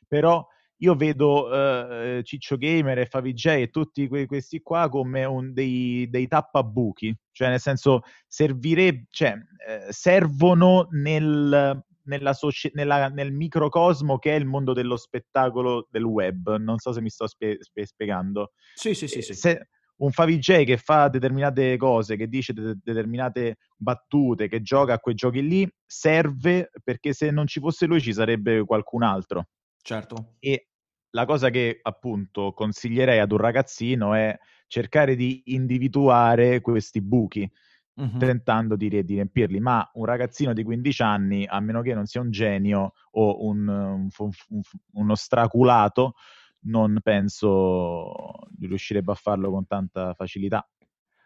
però 0.06 0.46
io 0.82 0.94
vedo 0.94 1.48
uh, 1.48 2.22
Ciccio 2.22 2.56
Gamer 2.56 2.98
e 2.98 3.06
FaviJ 3.06 3.46
e 3.46 3.70
tutti 3.70 4.08
que- 4.08 4.26
questi 4.26 4.60
qua 4.62 4.88
come 4.88 5.24
un, 5.24 5.52
dei, 5.52 6.08
dei, 6.08 6.26
tappabuchi, 6.26 7.14
cioè 7.32 7.48
nel 7.48 7.60
senso 7.60 8.02
servirebbe, 8.26 9.06
cioè, 9.10 9.34
eh, 9.66 9.92
servono 9.92 10.88
nel, 10.92 11.84
nella 12.10 12.32
soci- 12.32 12.70
nella, 12.74 13.08
nel 13.08 13.32
microcosmo 13.32 14.18
che 14.18 14.32
è 14.32 14.38
il 14.38 14.44
mondo 14.44 14.72
dello 14.72 14.96
spettacolo 14.96 15.86
del 15.90 16.02
web. 16.02 16.56
Non 16.56 16.78
so 16.78 16.92
se 16.92 17.00
mi 17.00 17.08
sto 17.08 17.26
spie- 17.26 17.58
spie- 17.60 17.86
spiegando. 17.86 18.52
Sì, 18.74 18.94
sì, 18.94 19.06
sì. 19.06 19.18
Eh, 19.18 19.22
sì. 19.22 19.34
Se 19.34 19.68
un 20.00 20.10
Favij 20.10 20.64
che 20.64 20.76
fa 20.76 21.08
determinate 21.08 21.76
cose, 21.76 22.16
che 22.16 22.26
dice 22.26 22.52
de- 22.52 22.74
determinate 22.82 23.58
battute, 23.76 24.48
che 24.48 24.60
gioca 24.60 24.94
a 24.94 24.98
quei 24.98 25.14
giochi 25.14 25.46
lì, 25.46 25.70
serve 25.86 26.70
perché 26.82 27.12
se 27.12 27.30
non 27.30 27.46
ci 27.46 27.60
fosse 27.60 27.86
lui 27.86 28.00
ci 28.00 28.12
sarebbe 28.12 28.64
qualcun 28.64 29.02
altro. 29.02 29.48
Certo. 29.80 30.34
E 30.40 30.68
la 31.10 31.24
cosa 31.26 31.50
che 31.50 31.78
appunto 31.82 32.52
consiglierei 32.52 33.18
ad 33.18 33.32
un 33.32 33.38
ragazzino 33.38 34.14
è 34.14 34.36
cercare 34.66 35.16
di 35.16 35.42
individuare 35.46 36.60
questi 36.60 37.00
buchi 37.02 37.50
mm-hmm. 37.98 38.18
tentando 38.18 38.76
di, 38.76 38.88
di, 38.88 39.02
riempirli, 39.02 39.60
ma 39.60 39.88
un 39.94 40.04
ragazzino 40.04 40.52
di 40.52 40.62
15 40.62 41.02
anni, 41.02 41.46
a 41.46 41.60
meno 41.60 41.80
che 41.82 41.94
non 41.94 42.06
sia 42.06 42.20
un 42.20 42.30
genio 42.30 42.92
o 43.12 43.46
un, 43.46 43.66
un, 43.68 44.08
un, 44.18 44.60
uno 44.92 45.14
straculato, 45.14 46.14
non 46.62 46.98
penso 47.02 48.12
riuscirebbe 48.60 49.12
a 49.12 49.16
farlo 49.16 49.50
con 49.50 49.66
tanta 49.66 50.14
facilità. 50.14 50.66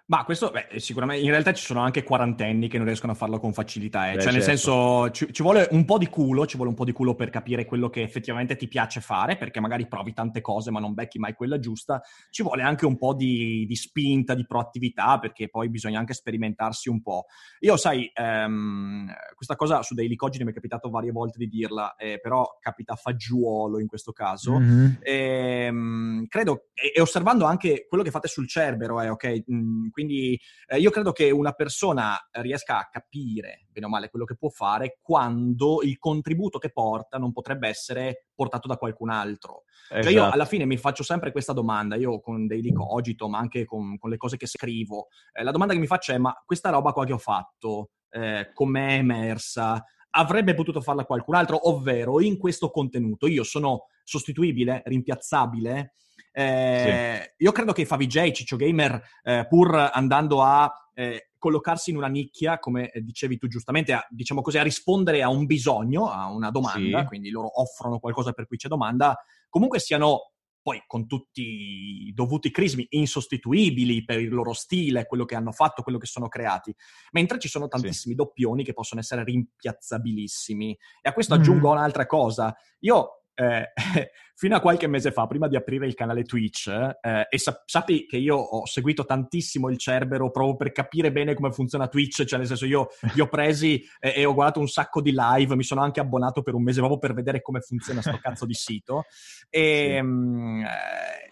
Ma 0.06 0.22
questo, 0.24 0.50
beh, 0.50 0.78
sicuramente, 0.80 1.24
in 1.24 1.30
realtà 1.30 1.54
ci 1.54 1.64
sono 1.64 1.80
anche 1.80 2.02
quarantenni 2.02 2.68
che 2.68 2.76
non 2.76 2.84
riescono 2.84 3.12
a 3.12 3.14
farlo 3.14 3.38
con 3.38 3.54
facilità, 3.54 4.10
eh. 4.10 4.16
Beh, 4.16 4.20
cioè 4.20 4.32
certo. 4.32 4.36
nel 4.36 4.42
senso 4.42 5.10
ci, 5.12 5.32
ci, 5.32 5.42
vuole 5.42 5.66
un 5.70 5.86
po' 5.86 5.96
di 5.96 6.08
culo, 6.08 6.44
ci 6.44 6.56
vuole 6.56 6.70
un 6.70 6.76
po' 6.76 6.84
di 6.84 6.92
culo 6.92 7.14
per 7.14 7.30
capire 7.30 7.64
quello 7.64 7.88
che 7.88 8.02
effettivamente 8.02 8.54
ti 8.56 8.68
piace 8.68 9.00
fare, 9.00 9.38
perché 9.38 9.60
magari 9.60 9.88
provi 9.88 10.12
tante 10.12 10.42
cose 10.42 10.70
ma 10.70 10.78
non 10.78 10.92
becchi 10.92 11.18
mai 11.18 11.32
quella 11.32 11.58
giusta, 11.58 12.02
ci 12.28 12.42
vuole 12.42 12.60
anche 12.60 12.84
un 12.84 12.98
po' 12.98 13.14
di, 13.14 13.64
di 13.66 13.76
spinta, 13.76 14.34
di 14.34 14.44
proattività, 14.44 15.18
perché 15.18 15.48
poi 15.48 15.70
bisogna 15.70 16.00
anche 16.00 16.12
sperimentarsi 16.12 16.90
un 16.90 17.00
po'. 17.00 17.24
Io 17.60 17.78
sai, 17.78 18.10
ehm, 18.12 19.10
questa 19.34 19.56
cosa 19.56 19.80
su 19.80 19.94
Daily 19.94 20.16
Cogine 20.16 20.44
mi 20.44 20.50
è 20.50 20.54
capitato 20.54 20.90
varie 20.90 21.12
volte 21.12 21.38
di 21.38 21.48
dirla, 21.48 21.96
eh, 21.96 22.20
però 22.20 22.58
capita 22.60 22.92
a 22.92 22.96
fagiolo 22.96 23.80
in 23.80 23.86
questo 23.86 24.12
caso, 24.12 24.58
mm-hmm. 24.58 24.92
ehm, 25.00 26.26
credo, 26.28 26.66
e, 26.74 26.92
e, 26.94 27.00
osservando 27.00 27.46
anche 27.46 27.86
quello 27.88 28.04
che 28.04 28.10
fate 28.10 28.28
sul 28.28 28.46
Cerbero, 28.46 29.00
eh, 29.00 29.08
ok? 29.08 29.44
Mm, 29.50 29.92
quindi 29.94 30.38
eh, 30.66 30.78
io 30.78 30.90
credo 30.90 31.12
che 31.12 31.30
una 31.30 31.52
persona 31.52 32.18
riesca 32.32 32.80
a 32.80 32.88
capire 32.90 33.66
bene 33.70 33.86
o 33.86 33.88
male 33.88 34.10
quello 34.10 34.24
che 34.24 34.34
può 34.34 34.48
fare 34.48 34.98
quando 35.00 35.80
il 35.82 35.98
contributo 35.98 36.58
che 36.58 36.70
porta 36.70 37.16
non 37.16 37.32
potrebbe 37.32 37.68
essere 37.68 38.26
portato 38.34 38.66
da 38.66 38.76
qualcun 38.76 39.08
altro. 39.08 39.62
Esatto. 39.88 40.02
Cioè 40.02 40.12
io 40.12 40.18
Esatto. 40.18 40.34
alla 40.34 40.44
fine 40.44 40.64
mi 40.64 40.76
faccio 40.76 41.04
sempre 41.04 41.30
questa 41.30 41.52
domanda, 41.52 41.94
io 41.94 42.20
con 42.20 42.46
Daily 42.46 42.72
Cogito, 42.72 43.28
ma 43.28 43.38
anche 43.38 43.64
con, 43.64 43.96
con 43.96 44.10
le 44.10 44.16
cose 44.16 44.36
che 44.36 44.46
scrivo, 44.46 45.06
eh, 45.32 45.44
la 45.44 45.52
domanda 45.52 45.74
che 45.74 45.80
mi 45.80 45.86
faccio 45.86 46.12
è 46.12 46.18
ma 46.18 46.34
questa 46.44 46.70
roba 46.70 46.92
qua 46.92 47.04
che 47.04 47.12
ho 47.12 47.18
fatto, 47.18 47.90
eh, 48.10 48.50
com'è 48.52 48.94
emersa? 48.94 49.84
Avrebbe 50.10 50.54
potuto 50.54 50.80
farla 50.80 51.04
qualcun 51.04 51.36
altro, 51.36 51.68
ovvero 51.68 52.20
in 52.20 52.36
questo 52.36 52.70
contenuto 52.70 53.28
io 53.28 53.44
sono 53.44 53.86
sostituibile, 54.02 54.82
rimpiazzabile? 54.84 55.94
Eh, 56.36 57.20
sì. 57.36 57.44
Io 57.44 57.52
credo 57.52 57.72
che 57.72 57.86
Favij, 57.86 58.32
Ciccio 58.32 58.56
Gamer, 58.56 59.00
eh, 59.22 59.46
pur 59.48 59.90
andando 59.92 60.42
a 60.42 60.70
eh, 60.92 61.30
collocarsi 61.38 61.90
in 61.90 61.96
una 61.96 62.08
nicchia, 62.08 62.58
come 62.58 62.90
dicevi 62.96 63.38
tu 63.38 63.46
giustamente, 63.46 63.92
a, 63.92 64.04
diciamo 64.10 64.42
così, 64.42 64.58
a 64.58 64.62
rispondere 64.62 65.22
a 65.22 65.28
un 65.28 65.46
bisogno, 65.46 66.10
a 66.10 66.28
una 66.30 66.50
domanda, 66.50 67.00
sì. 67.00 67.06
quindi 67.06 67.30
loro 67.30 67.60
offrono 67.60 68.00
qualcosa 68.00 68.32
per 68.32 68.46
cui 68.46 68.56
c'è 68.56 68.68
domanda, 68.68 69.16
comunque 69.48 69.78
siano 69.78 70.32
poi 70.64 70.82
con 70.86 71.06
tutti 71.06 72.06
i 72.06 72.12
dovuti 72.14 72.50
crismi 72.50 72.86
insostituibili 72.88 74.02
per 74.02 74.18
il 74.18 74.32
loro 74.32 74.54
stile, 74.54 75.04
quello 75.04 75.26
che 75.26 75.34
hanno 75.34 75.52
fatto, 75.52 75.82
quello 75.82 75.98
che 75.98 76.06
sono 76.06 76.26
creati, 76.26 76.74
mentre 77.12 77.38
ci 77.38 77.48
sono 77.48 77.68
tantissimi 77.68 78.14
sì. 78.14 78.20
doppioni 78.20 78.64
che 78.64 78.72
possono 78.72 79.02
essere 79.02 79.24
rimpiazzabilissimi. 79.24 80.78
E 81.02 81.08
a 81.08 81.12
questo 81.12 81.36
mm. 81.36 81.38
aggiungo 81.38 81.70
un'altra 81.70 82.06
cosa. 82.06 82.56
Io 82.80 83.23
eh, 83.34 83.72
fino 84.36 84.56
a 84.56 84.60
qualche 84.60 84.86
mese 84.86 85.12
fa, 85.12 85.26
prima 85.26 85.48
di 85.48 85.56
aprire 85.56 85.86
il 85.86 85.94
canale 85.94 86.22
Twitch, 86.24 86.68
eh, 86.68 87.26
e 87.28 87.38
sap- 87.38 87.62
sappi 87.66 88.06
che 88.06 88.16
io 88.16 88.36
ho 88.36 88.66
seguito 88.66 89.04
tantissimo 89.04 89.68
il 89.68 89.78
Cerbero 89.78 90.30
proprio 90.30 90.56
per 90.56 90.72
capire 90.72 91.12
bene 91.12 91.34
come 91.34 91.52
funziona 91.52 91.88
Twitch, 91.88 92.24
cioè 92.24 92.38
nel 92.38 92.48
senso 92.48 92.66
io 92.66 92.88
li 93.14 93.20
ho 93.20 93.28
presi 93.28 93.82
e, 93.98 94.14
e 94.16 94.24
ho 94.24 94.34
guardato 94.34 94.60
un 94.60 94.68
sacco 94.68 95.00
di 95.00 95.12
live, 95.14 95.56
mi 95.56 95.62
sono 95.64 95.82
anche 95.82 96.00
abbonato 96.00 96.42
per 96.42 96.54
un 96.54 96.62
mese 96.62 96.78
proprio 96.78 96.98
per 96.98 97.14
vedere 97.14 97.42
come 97.42 97.60
funziona 97.60 98.00
sto 98.00 98.18
cazzo 98.20 98.46
di 98.46 98.54
sito. 98.54 99.04
E, 99.50 99.98
sì. 100.00 100.02
mh, 100.02 100.64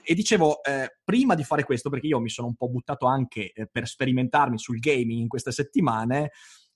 e 0.04 0.14
dicevo, 0.14 0.62
eh, 0.64 0.96
prima 1.04 1.34
di 1.34 1.44
fare 1.44 1.62
questo, 1.64 1.88
perché 1.88 2.08
io 2.08 2.20
mi 2.20 2.28
sono 2.28 2.48
un 2.48 2.54
po' 2.54 2.68
buttato 2.68 3.06
anche 3.06 3.52
eh, 3.52 3.66
per 3.70 3.86
sperimentarmi 3.86 4.58
sul 4.58 4.78
gaming 4.78 5.20
in 5.20 5.28
queste 5.28 5.52
settimane, 5.52 6.32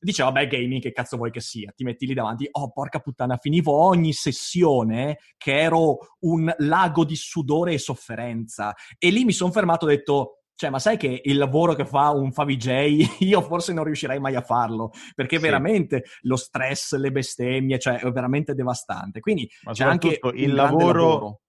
dice 0.07 0.23
vabbè 0.23 0.47
gaming 0.47 0.81
che 0.81 0.92
cazzo 0.92 1.16
vuoi 1.16 1.31
che 1.31 1.40
sia 1.40 1.73
ti 1.75 1.85
metti 1.85 2.07
lì 2.07 2.14
davanti 2.14 2.49
oh 2.51 2.71
porca 2.71 3.01
puttana 3.01 3.37
finivo 3.37 3.73
ogni 3.73 4.12
sessione 4.12 5.19
che 5.37 5.59
ero 5.59 5.99
un 6.21 6.53
lago 6.59 7.05
di 7.05 7.16
sudore 7.16 7.75
e 7.75 7.79
sofferenza 7.79 8.75
e 8.99 9.11
lì 9.11 9.25
mi 9.25 9.33
sono 9.33 9.53
fermato 9.53 9.88
e 9.88 9.92
ho 9.92 9.97
detto 9.97 10.40
cioè, 10.57 10.71
ma 10.71 10.79
sai 10.79 10.97
che 10.97 11.21
il 11.23 11.37
lavoro 11.37 11.75
che 11.75 11.85
fa 11.85 12.11
un 12.12 12.33
Favij, 12.33 12.66
io 13.21 13.42
forse 13.42 13.75
non 13.75 13.85
riuscirei 13.85 14.19
mai 14.19 14.35
a 14.35 14.40
farlo, 14.40 14.90
perché 15.14 15.37
sì. 15.37 15.42
veramente 15.42 16.05
lo 16.23 16.37
stress, 16.37 16.97
le 16.97 17.12
bestemmie, 17.12 17.79
cioè, 17.79 17.99
è 17.99 18.11
veramente 18.11 18.55
devastante. 18.55 19.21
Quindi 19.21 19.49
ma 19.64 19.73
c'è 19.73 19.85
anche 19.85 20.19
il 20.33 20.55
lavoro, 20.55 21.03
lavoro, 21.03 21.40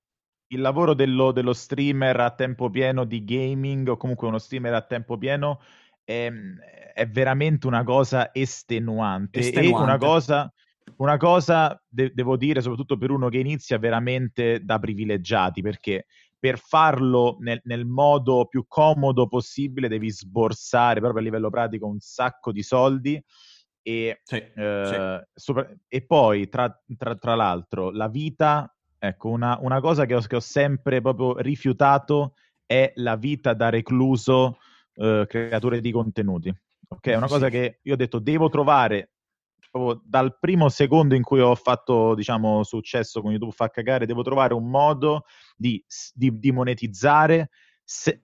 Il 0.48 0.60
lavoro 0.60 0.94
dello, 0.94 1.32
dello 1.32 1.54
streamer 1.54 2.20
a 2.20 2.32
tempo 2.32 2.70
pieno 2.70 3.06
di 3.06 3.24
gaming, 3.24 3.88
o 3.88 3.96
comunque 3.96 4.28
uno 4.28 4.40
streamer 4.40 4.74
a 4.74 4.82
tempo 4.82 5.18
pieno, 5.18 5.62
è, 6.08 6.32
è 6.94 7.06
veramente 7.10 7.68
una 7.68 7.84
cosa 7.84 8.34
estenuante, 8.34 9.40
estenuante. 9.40 9.78
e 9.78 9.84
una 9.84 9.98
cosa, 9.98 10.54
una 10.98 11.18
cosa 11.18 11.84
de- 11.86 12.14
devo 12.14 12.38
dire, 12.38 12.62
soprattutto 12.62 12.98
per 12.98 13.12
uno 13.12 13.28
che 13.28 13.40
inizia 13.40 13.78
veramente 13.78 14.64
da 14.64 14.80
privilegiati, 14.80 15.62
perché 15.62 16.06
per 16.40 16.60
farlo 16.60 17.36
nel, 17.42 17.60
nel, 17.66 17.86
modo 17.86 18.46
più 18.46 18.64
comodo 18.68 19.28
possibile 19.28 19.90
devi 19.90 20.10
sborsare 20.10 21.02
proprio 21.02 21.20
a 21.20 21.24
livello 21.24 21.50
pratico 21.50 21.88
un 21.88 22.00
sacco 22.00 22.54
di 22.54 22.64
soldi 22.64 23.22
e, 23.82 24.22
sì, 24.24 24.36
eh, 24.36 25.26
sì. 25.26 25.42
Sopra- 25.42 25.70
e 25.90 26.06
poi 26.06 26.48
tra, 26.48 26.74
tra, 26.98 27.16
tra, 27.18 27.36
l'altro 27.36 27.90
la 27.90 28.08
vita, 28.08 28.74
ecco 28.98 29.28
una, 29.30 29.58
una 29.60 29.82
cosa 29.82 30.06
che 30.06 30.16
ho, 30.16 30.22
che 30.22 30.38
ho, 30.38 30.40
sempre 30.40 31.02
proprio 31.02 31.38
rifiutato 31.40 32.36
è 32.66 32.94
la 32.96 33.18
vita 33.18 33.54
da 33.54 33.70
recluso 33.70 34.58
eh, 34.98 35.26
creatore 35.28 35.82
di 35.82 35.92
contenuti. 35.92 36.54
Ok, 36.90 37.08
è 37.08 37.16
una 37.16 37.28
cosa 37.28 37.50
che 37.50 37.80
io 37.84 37.94
ho 37.94 37.98
detto 37.98 38.20
devo 38.20 38.50
trovare 38.50 39.12
proprio 39.70 40.02
dal 40.06 40.38
primo 40.40 40.70
secondo 40.70 41.16
in 41.16 41.24
cui 41.24 41.40
ho 41.40 41.54
fatto, 41.56 42.16
diciamo, 42.16 42.64
successo 42.64 43.22
con 43.22 43.32
YouTube 43.32 43.52
fa 43.52 43.70
cagare, 43.70 44.06
devo 44.06 44.24
trovare 44.24 44.54
un 44.54 44.70
modo 44.70 45.26
di, 45.56 45.84
di, 46.14 46.40
di 46.40 46.52
monetizzare 46.52 47.50
se, 47.84 48.22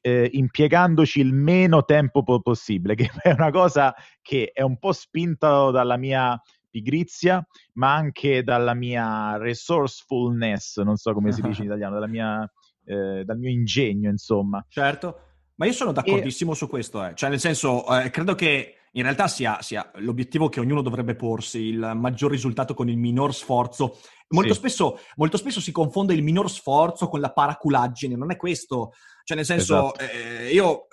eh, 0.00 0.28
impiegandoci 0.32 1.20
il 1.20 1.32
meno 1.32 1.84
tempo 1.84 2.22
po- 2.22 2.40
possibile, 2.40 2.94
che 2.96 3.10
è 3.22 3.30
una 3.30 3.50
cosa 3.50 3.94
che 4.20 4.50
è 4.52 4.62
un 4.62 4.78
po' 4.78 4.92
spinta 4.92 5.70
dalla 5.70 5.96
mia 5.96 6.40
pigrizia, 6.68 7.46
ma 7.74 7.94
anche 7.94 8.42
dalla 8.42 8.74
mia 8.74 9.36
resourcefulness, 9.36 10.80
non 10.80 10.96
so 10.96 11.12
come 11.12 11.32
si 11.32 11.42
dice 11.42 11.60
in 11.62 11.66
italiano, 11.68 11.94
dalla 11.94 12.06
mia, 12.06 12.50
eh, 12.84 13.24
dal 13.24 13.38
mio 13.38 13.50
ingegno, 13.50 14.10
insomma. 14.10 14.64
Certo. 14.68 15.31
Ma 15.56 15.66
io 15.66 15.72
sono 15.72 15.92
d'accordissimo 15.92 16.52
e... 16.52 16.54
su 16.54 16.68
questo, 16.68 17.04
eh. 17.04 17.14
cioè 17.14 17.30
nel 17.30 17.40
senso, 17.40 17.86
eh, 17.98 18.10
credo 18.10 18.34
che 18.34 18.76
in 18.92 19.02
realtà 19.02 19.26
sia, 19.26 19.60
sia, 19.62 19.90
l'obiettivo 19.96 20.48
che 20.48 20.60
ognuno 20.60 20.82
dovrebbe 20.82 21.14
porsi, 21.14 21.60
il 21.60 21.92
maggior 21.94 22.30
risultato 22.30 22.74
con 22.74 22.88
il 22.88 22.98
minor 22.98 23.34
sforzo. 23.34 23.98
Molto, 24.28 24.52
sì. 24.52 24.58
spesso, 24.58 24.98
molto 25.16 25.36
spesso 25.36 25.60
si 25.60 25.72
confonde 25.72 26.14
il 26.14 26.22
minor 26.22 26.50
sforzo 26.50 27.08
con 27.08 27.20
la 27.20 27.32
paraculaggine, 27.32 28.16
non 28.16 28.30
è 28.30 28.36
questo. 28.36 28.92
Cioè 29.24 29.36
nel 29.36 29.46
senso, 29.46 29.94
esatto. 29.94 30.12
eh, 30.12 30.52
io, 30.52 30.88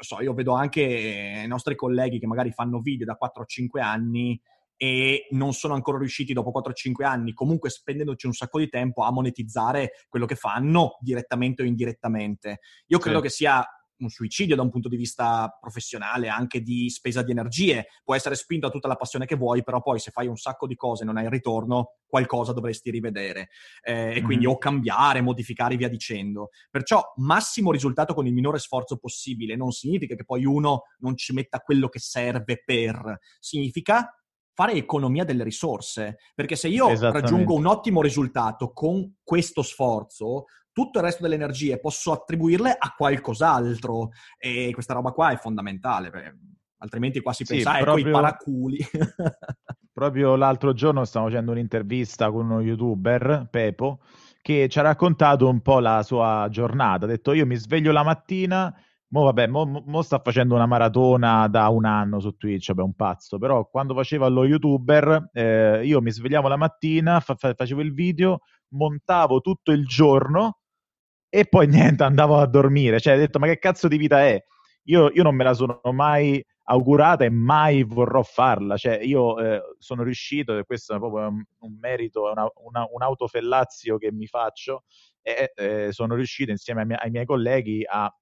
so, 0.00 0.20
io 0.22 0.32
vedo 0.32 0.52
anche 0.52 1.42
i 1.44 1.46
nostri 1.46 1.74
colleghi 1.74 2.18
che 2.18 2.26
magari 2.26 2.52
fanno 2.52 2.80
video 2.80 3.06
da 3.06 3.16
4 3.16 3.42
o 3.42 3.46
5 3.46 3.80
anni 3.80 4.40
e 4.76 5.26
non 5.30 5.52
sono 5.52 5.74
ancora 5.74 5.98
riusciti 5.98 6.32
dopo 6.32 6.50
4-5 6.50 7.04
anni, 7.04 7.34
comunque 7.34 7.70
spendendoci 7.70 8.26
un 8.26 8.32
sacco 8.32 8.58
di 8.58 8.68
tempo 8.68 9.04
a 9.04 9.12
monetizzare 9.12 9.92
quello 10.08 10.26
che 10.26 10.34
fanno 10.34 10.96
direttamente 11.00 11.62
o 11.62 11.66
indirettamente. 11.66 12.60
Io 12.86 12.98
credo 12.98 13.18
sì. 13.18 13.22
che 13.22 13.30
sia 13.30 13.64
un 14.02 14.10
suicidio 14.10 14.56
da 14.56 14.62
un 14.62 14.70
punto 14.70 14.88
di 14.88 14.96
vista 14.96 15.56
professionale, 15.60 16.28
anche 16.28 16.60
di 16.60 16.90
spesa 16.90 17.22
di 17.22 17.30
energie. 17.30 17.86
Può 18.04 18.14
essere 18.14 18.34
spinto 18.34 18.66
a 18.66 18.70
tutta 18.70 18.88
la 18.88 18.96
passione 18.96 19.26
che 19.26 19.36
vuoi, 19.36 19.62
però 19.62 19.80
poi 19.80 19.98
se 19.98 20.10
fai 20.10 20.26
un 20.26 20.36
sacco 20.36 20.66
di 20.66 20.76
cose 20.76 21.02
e 21.02 21.06
non 21.06 21.16
hai 21.16 21.28
ritorno, 21.28 21.96
qualcosa 22.06 22.52
dovresti 22.52 22.90
rivedere. 22.90 23.48
Eh, 23.82 24.16
e 24.16 24.22
quindi 24.22 24.44
mm-hmm. 24.44 24.54
o 24.54 24.58
cambiare, 24.58 25.20
modificare, 25.20 25.76
via 25.76 25.88
dicendo. 25.88 26.50
Perciò 26.70 27.02
massimo 27.16 27.72
risultato 27.72 28.14
con 28.14 28.26
il 28.26 28.32
minore 28.32 28.58
sforzo 28.58 28.98
possibile 28.98 29.56
non 29.56 29.70
significa 29.70 30.14
che 30.14 30.24
poi 30.24 30.44
uno 30.44 30.82
non 30.98 31.16
ci 31.16 31.32
metta 31.32 31.60
quello 31.60 31.88
che 31.88 31.98
serve 31.98 32.62
per. 32.64 33.18
Significa 33.38 34.14
fare 34.54 34.72
economia 34.72 35.24
delle 35.24 35.44
risorse, 35.44 36.18
perché 36.34 36.56
se 36.56 36.68
io 36.68 36.88
raggiungo 37.10 37.54
un 37.54 37.66
ottimo 37.66 38.02
risultato 38.02 38.72
con 38.72 39.16
questo 39.22 39.62
sforzo, 39.62 40.44
tutto 40.72 40.98
il 40.98 41.04
resto 41.04 41.22
delle 41.22 41.34
energie 41.34 41.78
posso 41.78 42.12
attribuirle 42.12 42.74
a 42.78 42.94
qualcos'altro 42.96 44.10
e 44.38 44.70
questa 44.72 44.94
roba 44.94 45.12
qua 45.12 45.30
è 45.30 45.36
fondamentale, 45.36 46.10
altrimenti 46.78 47.20
qua 47.20 47.32
si 47.32 47.44
pensa, 47.44 47.70
sì, 47.70 47.76
ecco 47.76 47.84
proprio... 47.84 48.08
i 48.08 48.10
paraculi. 48.10 48.78
proprio 49.92 50.36
l'altro 50.36 50.72
giorno 50.72 51.04
stavo 51.04 51.26
facendo 51.26 51.52
un'intervista 51.52 52.30
con 52.30 52.46
uno 52.46 52.60
youtuber, 52.60 53.48
Pepo, 53.50 54.00
che 54.40 54.68
ci 54.68 54.78
ha 54.78 54.82
raccontato 54.82 55.48
un 55.48 55.60
po' 55.60 55.78
la 55.78 56.02
sua 56.02 56.48
giornata. 56.50 57.04
Ha 57.04 57.08
detto 57.08 57.32
io 57.32 57.46
mi 57.46 57.56
sveglio 57.56 57.92
la 57.92 58.02
mattina 58.02 58.74
Mo 59.12 59.24
vabbè, 59.24 59.46
mo, 59.46 59.66
mo, 59.66 60.00
sta 60.00 60.20
facendo 60.24 60.54
una 60.54 60.64
maratona 60.64 61.46
da 61.46 61.68
un 61.68 61.84
anno 61.84 62.18
su 62.18 62.34
Twitch, 62.38 62.68
vabbè, 62.68 62.80
un 62.80 62.94
pazzo, 62.94 63.36
però 63.36 63.68
quando 63.68 63.92
faceva 63.92 64.26
lo 64.28 64.46
youtuber, 64.46 65.28
eh, 65.34 65.82
io 65.84 66.00
mi 66.00 66.10
svegliavo 66.10 66.48
la 66.48 66.56
mattina, 66.56 67.20
fa- 67.20 67.36
facevo 67.36 67.82
il 67.82 67.92
video, 67.92 68.38
montavo 68.68 69.42
tutto 69.42 69.70
il 69.70 69.84
giorno 69.84 70.60
e 71.34 71.46
poi 71.46 71.66
niente, 71.66 72.02
andavo 72.02 72.36
a 72.36 72.46
dormire. 72.46 73.00
Cioè, 73.00 73.14
ho 73.14 73.18
detto, 73.18 73.38
ma 73.38 73.46
che 73.46 73.58
cazzo 73.58 73.88
di 73.88 73.96
vita 73.96 74.20
è? 74.22 74.44
Io, 74.84 75.10
io 75.10 75.22
non 75.22 75.34
me 75.34 75.44
la 75.44 75.54
sono 75.54 75.80
mai 75.92 76.44
augurata 76.64 77.24
e 77.24 77.30
mai 77.30 77.82
vorrò 77.84 78.22
farla. 78.22 78.76
Cioè, 78.76 78.98
io 79.02 79.38
eh, 79.38 79.60
sono 79.78 80.02
riuscito, 80.02 80.58
e 80.58 80.64
questo 80.64 80.94
è 80.94 80.98
proprio 80.98 81.28
un, 81.28 81.42
un 81.60 81.78
merito, 81.80 82.30
una, 82.30 82.46
una, 82.64 82.86
un 82.90 83.02
autofellazio 83.02 83.96
che 83.96 84.12
mi 84.12 84.26
faccio, 84.26 84.84
e 85.22 85.52
eh, 85.54 85.88
sono 85.92 86.14
riuscito 86.14 86.50
insieme 86.50 86.80
ai 86.82 86.86
miei, 86.86 86.98
ai 87.00 87.10
miei 87.10 87.24
colleghi 87.24 87.82
a 87.88 88.14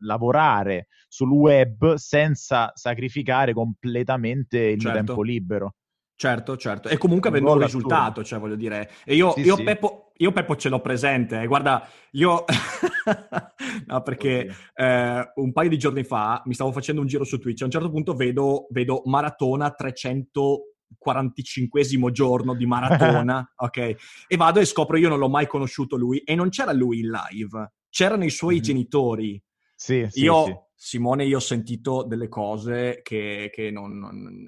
lavorare 0.00 0.88
sul 1.08 1.30
web 1.30 1.94
senza 1.94 2.72
sacrificare 2.74 3.52
completamente 3.52 4.58
il 4.58 4.80
certo. 4.80 4.96
tempo 4.96 5.22
libero. 5.22 5.74
Certo, 6.14 6.56
certo. 6.56 6.88
E 6.88 6.96
comunque 6.96 7.28
avendo 7.28 7.52
un 7.52 7.60
risultato, 7.60 8.24
cioè 8.24 8.38
voglio 8.38 8.56
dire. 8.56 8.90
E 9.04 9.14
io, 9.14 9.32
sì, 9.32 9.40
io, 9.40 9.56
sì. 9.56 9.62
Peppo, 9.62 10.05
io 10.18 10.32
Peppo 10.32 10.56
ce 10.56 10.68
l'ho 10.68 10.80
presente. 10.80 11.40
Eh. 11.40 11.46
Guarda, 11.46 11.88
io... 12.12 12.44
no, 13.86 14.02
perché 14.02 14.54
eh, 14.74 15.32
un 15.34 15.52
paio 15.52 15.68
di 15.68 15.78
giorni 15.78 16.04
fa 16.04 16.42
mi 16.46 16.54
stavo 16.54 16.72
facendo 16.72 17.00
un 17.00 17.06
giro 17.06 17.24
su 17.24 17.38
Twitch. 17.38 17.62
A 17.62 17.66
un 17.66 17.70
certo 17.70 17.90
punto 17.90 18.14
vedo, 18.14 18.66
vedo 18.70 19.02
maratona 19.04 19.70
345 19.70 22.12
giorno 22.12 22.54
di 22.54 22.66
maratona, 22.66 23.52
ok? 23.56 23.94
E 24.26 24.36
vado 24.36 24.60
e 24.60 24.64
scopro, 24.64 24.96
io 24.96 25.08
non 25.08 25.18
l'ho 25.18 25.28
mai 25.28 25.46
conosciuto 25.46 25.96
lui 25.96 26.18
e 26.18 26.34
non 26.34 26.48
c'era 26.48 26.72
lui 26.72 27.00
in 27.00 27.10
live, 27.10 27.72
c'erano 27.90 28.24
i 28.24 28.30
suoi 28.30 28.54
mm-hmm. 28.54 28.64
genitori 28.64 29.42
sì, 29.76 30.06
sì, 30.08 30.22
io, 30.22 30.44
sì. 30.44 30.56
Simone, 30.74 31.26
io 31.26 31.36
ho 31.36 31.40
sentito 31.40 32.02
delle 32.02 32.28
cose 32.28 33.00
che, 33.02 33.50
che 33.52 33.70
non, 33.70 33.98
non, 33.98 34.44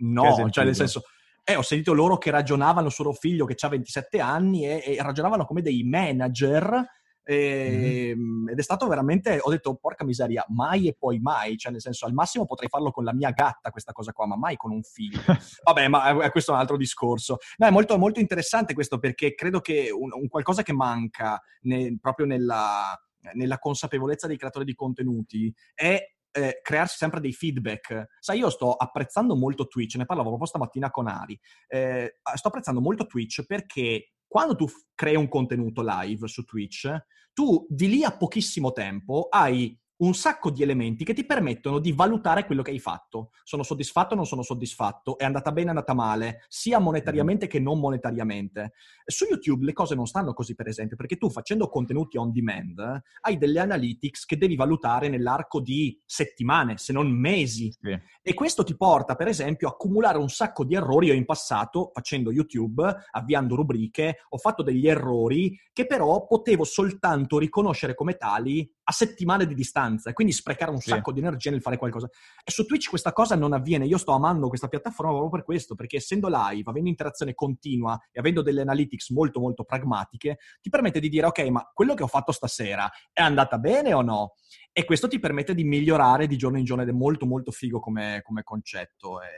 No, 0.00 0.48
cioè 0.50 0.64
nel 0.64 0.74
senso... 0.74 1.02
Eh, 1.50 1.56
ho 1.56 1.62
sentito 1.62 1.92
loro 1.92 2.16
che 2.16 2.30
ragionavano 2.30 2.88
su 2.88 3.02
loro 3.02 3.16
figlio 3.16 3.44
che 3.44 3.56
ha 3.58 3.68
27 3.68 4.20
anni 4.20 4.66
e, 4.66 4.84
e, 4.86 5.02
ragionavano 5.02 5.44
come 5.44 5.62
dei 5.62 5.82
manager 5.82 6.86
e, 7.24 8.14
mm-hmm. 8.16 8.48
ed 8.50 8.58
è 8.58 8.62
stato 8.62 8.86
veramente, 8.86 9.38
ho 9.40 9.50
detto 9.50 9.74
porca 9.74 10.04
miseria, 10.04 10.44
mai 10.48 10.86
e 10.86 10.94
poi 10.96 11.18
mai, 11.18 11.56
cioè 11.56 11.72
nel 11.72 11.80
senso 11.80 12.06
al 12.06 12.12
massimo 12.12 12.46
potrei 12.46 12.68
farlo 12.68 12.92
con 12.92 13.02
la 13.02 13.12
mia 13.12 13.30
gatta 13.30 13.70
questa 13.70 13.90
cosa 13.90 14.12
qua, 14.12 14.26
ma 14.26 14.36
mai 14.36 14.54
con 14.54 14.70
un 14.70 14.82
figlio. 14.82 15.20
Vabbè, 15.64 15.88
ma 15.88 16.24
eh, 16.24 16.30
questo 16.30 16.52
è 16.52 16.54
un 16.54 16.60
altro 16.60 16.76
discorso. 16.76 17.38
No, 17.56 17.66
è 17.66 17.70
molto, 17.70 17.98
molto 17.98 18.20
interessante 18.20 18.72
questo 18.72 19.00
perché 19.00 19.34
credo 19.34 19.60
che 19.60 19.90
un, 19.90 20.10
un 20.12 20.28
qualcosa 20.28 20.62
che 20.62 20.72
manca 20.72 21.40
ne, 21.62 21.98
proprio 22.00 22.26
nella 22.26 22.96
nella 23.34 23.58
consapevolezza 23.58 24.26
dei 24.26 24.38
creatori 24.38 24.64
di 24.64 24.74
contenuti 24.74 25.54
è 25.74 26.02
eh, 26.32 26.60
crearsi 26.62 26.96
sempre 26.96 27.20
dei 27.20 27.32
feedback. 27.32 28.08
Sai, 28.18 28.38
io 28.38 28.50
sto 28.50 28.72
apprezzando 28.74 29.36
molto 29.36 29.66
Twitch, 29.66 29.96
ne 29.96 30.06
parlavo 30.06 30.28
proprio 30.28 30.48
stamattina 30.48 30.90
con 30.90 31.08
Ari. 31.08 31.38
Eh, 31.68 32.18
sto 32.34 32.48
apprezzando 32.48 32.80
molto 32.80 33.06
Twitch 33.06 33.44
perché 33.46 34.12
quando 34.26 34.54
tu 34.54 34.66
crei 34.94 35.16
un 35.16 35.28
contenuto 35.28 35.82
live 35.84 36.28
su 36.28 36.44
Twitch, 36.44 36.88
tu 37.32 37.66
di 37.68 37.88
lì 37.88 38.04
a 38.04 38.16
pochissimo 38.16 38.72
tempo 38.72 39.26
hai 39.28 39.76
un 40.00 40.14
sacco 40.14 40.50
di 40.50 40.62
elementi 40.62 41.04
che 41.04 41.14
ti 41.14 41.24
permettono 41.24 41.78
di 41.78 41.92
valutare 41.92 42.46
quello 42.46 42.62
che 42.62 42.70
hai 42.70 42.78
fatto. 42.78 43.30
Sono 43.44 43.62
soddisfatto 43.62 44.14
o 44.14 44.16
non 44.16 44.26
sono 44.26 44.42
soddisfatto? 44.42 45.18
È 45.18 45.24
andata 45.24 45.52
bene 45.52 45.70
o 45.70 45.72
è 45.72 45.76
andata 45.76 45.94
male? 45.94 46.44
Sia 46.48 46.78
monetariamente 46.78 47.46
che 47.46 47.60
non 47.60 47.78
monetariamente. 47.78 48.72
Su 49.04 49.26
YouTube 49.26 49.64
le 49.64 49.72
cose 49.72 49.94
non 49.94 50.06
stanno 50.06 50.32
così, 50.32 50.54
per 50.54 50.68
esempio, 50.68 50.96
perché 50.96 51.16
tu 51.16 51.30
facendo 51.30 51.68
contenuti 51.68 52.16
on 52.16 52.32
demand 52.32 53.02
hai 53.20 53.36
delle 53.36 53.60
analytics 53.60 54.24
che 54.24 54.38
devi 54.38 54.56
valutare 54.56 55.08
nell'arco 55.08 55.60
di 55.60 56.00
settimane, 56.04 56.78
se 56.78 56.92
non 56.92 57.10
mesi. 57.10 57.70
Sì. 57.78 57.98
E 58.22 58.34
questo 58.34 58.64
ti 58.64 58.76
porta, 58.76 59.16
per 59.16 59.28
esempio, 59.28 59.68
a 59.68 59.72
accumulare 59.72 60.18
un 60.18 60.28
sacco 60.28 60.64
di 60.64 60.74
errori. 60.74 61.08
Io 61.08 61.14
in 61.14 61.26
passato, 61.26 61.90
facendo 61.92 62.32
YouTube, 62.32 62.82
avviando 63.10 63.54
rubriche, 63.54 64.24
ho 64.28 64.38
fatto 64.38 64.62
degli 64.62 64.88
errori 64.88 65.58
che 65.72 65.86
però 65.86 66.26
potevo 66.26 66.64
soltanto 66.64 67.38
riconoscere 67.38 67.94
come 67.94 68.16
tali 68.16 68.70
a 68.90 68.92
settimane 68.92 69.46
di 69.46 69.54
distanza 69.54 70.10
e 70.10 70.12
quindi 70.12 70.32
sprecare 70.32 70.72
un 70.72 70.80
sì. 70.80 70.90
sacco 70.90 71.12
di 71.12 71.20
energia 71.20 71.50
nel 71.50 71.62
fare 71.62 71.76
qualcosa. 71.76 72.08
E 72.44 72.50
su 72.50 72.66
Twitch 72.66 72.88
questa 72.88 73.12
cosa 73.12 73.36
non 73.36 73.52
avviene. 73.52 73.86
Io 73.86 73.98
sto 73.98 74.10
amando 74.12 74.48
questa 74.48 74.66
piattaforma 74.66 75.12
proprio 75.12 75.30
per 75.30 75.44
questo, 75.44 75.76
perché 75.76 75.96
essendo 75.96 76.28
live, 76.28 76.68
avendo 76.68 76.88
interazione 76.88 77.34
continua 77.34 77.98
e 78.10 78.18
avendo 78.18 78.42
delle 78.42 78.62
analytics 78.62 79.10
molto 79.10 79.38
molto 79.38 79.64
pragmatiche, 79.64 80.38
ti 80.60 80.70
permette 80.70 80.98
di 80.98 81.08
dire 81.08 81.26
ok, 81.26 81.38
ma 81.48 81.70
quello 81.72 81.94
che 81.94 82.02
ho 82.02 82.08
fatto 82.08 82.32
stasera 82.32 82.90
è 83.12 83.22
andata 83.22 83.58
bene 83.58 83.94
o 83.94 84.02
no? 84.02 84.34
E 84.72 84.84
questo 84.84 85.06
ti 85.06 85.20
permette 85.20 85.54
di 85.54 85.62
migliorare 85.62 86.26
di 86.26 86.36
giorno 86.36 86.58
in 86.58 86.64
giorno 86.64 86.82
ed 86.82 86.88
è 86.88 86.92
molto 86.92 87.26
molto 87.26 87.52
figo 87.52 87.78
come, 87.78 88.20
come 88.24 88.42
concetto. 88.42 89.22
E, 89.22 89.28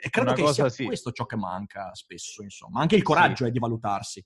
e 0.00 0.10
credo 0.10 0.32
Una 0.32 0.40
che 0.40 0.52
sia 0.52 0.68
sì. 0.68 0.84
questo 0.84 1.10
ciò 1.10 1.26
che 1.26 1.36
manca 1.36 1.92
spesso, 1.94 2.42
insomma. 2.42 2.80
Anche 2.80 2.94
il 2.94 3.02
coraggio 3.02 3.42
sì. 3.42 3.50
è 3.50 3.50
di 3.50 3.58
valutarsi. 3.58 4.24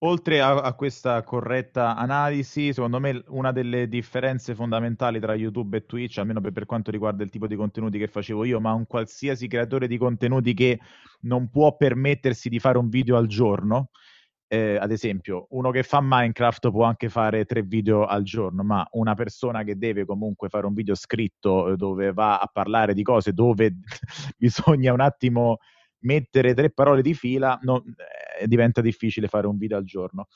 Oltre 0.00 0.42
a, 0.42 0.56
a, 0.56 0.74
questa 0.74 1.22
corretta 1.22 1.96
analisi, 1.96 2.72
secondo 2.74 3.00
me 3.00 3.22
una 3.28 3.50
delle 3.50 3.88
differenze 3.88 4.54
fondamentali 4.54 5.18
tra 5.18 5.34
YouTube 5.34 5.78
e 5.78 5.86
Twitch, 5.86 6.18
almeno 6.18 6.42
per, 6.42 6.52
per, 6.52 6.66
quanto 6.66 6.90
riguarda 6.90 7.24
il 7.24 7.30
tipo 7.30 7.46
di 7.46 7.56
contenuti 7.56 7.98
che 7.98 8.06
facevo 8.06 8.44
io, 8.44 8.60
ma 8.60 8.72
un 8.74 8.86
qualsiasi 8.86 9.48
creatore 9.48 9.86
di 9.86 9.96
contenuti 9.96 10.52
che 10.52 10.78
non 11.22 11.48
può 11.48 11.76
permettersi 11.76 12.50
di 12.50 12.58
fare 12.58 12.76
un 12.76 12.90
video 12.90 13.16
al 13.16 13.26
giorno, 13.26 13.88
eh, 14.48 14.76
ad 14.76 14.92
esempio, 14.92 15.46
uno 15.50 15.70
che 15.70 15.82
fa 15.82 16.00
Minecraft 16.02 16.70
può 16.70 16.84
anche 16.84 17.08
fare 17.08 17.46
tre 17.46 17.62
video 17.62 18.04
al 18.04 18.22
giorno, 18.22 18.62
ma 18.62 18.86
una 18.92 19.14
persona 19.14 19.64
che 19.64 19.76
deve 19.76 20.04
comunque 20.04 20.48
fare 20.48 20.66
un 20.66 20.74
video 20.74 20.94
scritto 20.94 21.72
eh, 21.72 21.76
dove 21.76 22.12
va 22.12 22.38
a 22.38 22.48
parlare 22.52 22.94
di 22.94 23.02
cose 23.02 23.32
dove 23.32 23.74
bisogna 24.36 24.92
un 24.92 25.00
attimo 25.00 25.58
mettere 26.00 26.54
tre 26.54 26.70
parole 26.70 27.02
di 27.02 27.14
fila 27.14 27.58
no, 27.62 27.78
eh, 27.78 28.25
diventa 28.46 28.80
difficile 28.80 29.28
fare 29.28 29.46
un 29.46 29.56
video 29.56 29.78
al 29.78 29.84
giorno. 29.84 30.26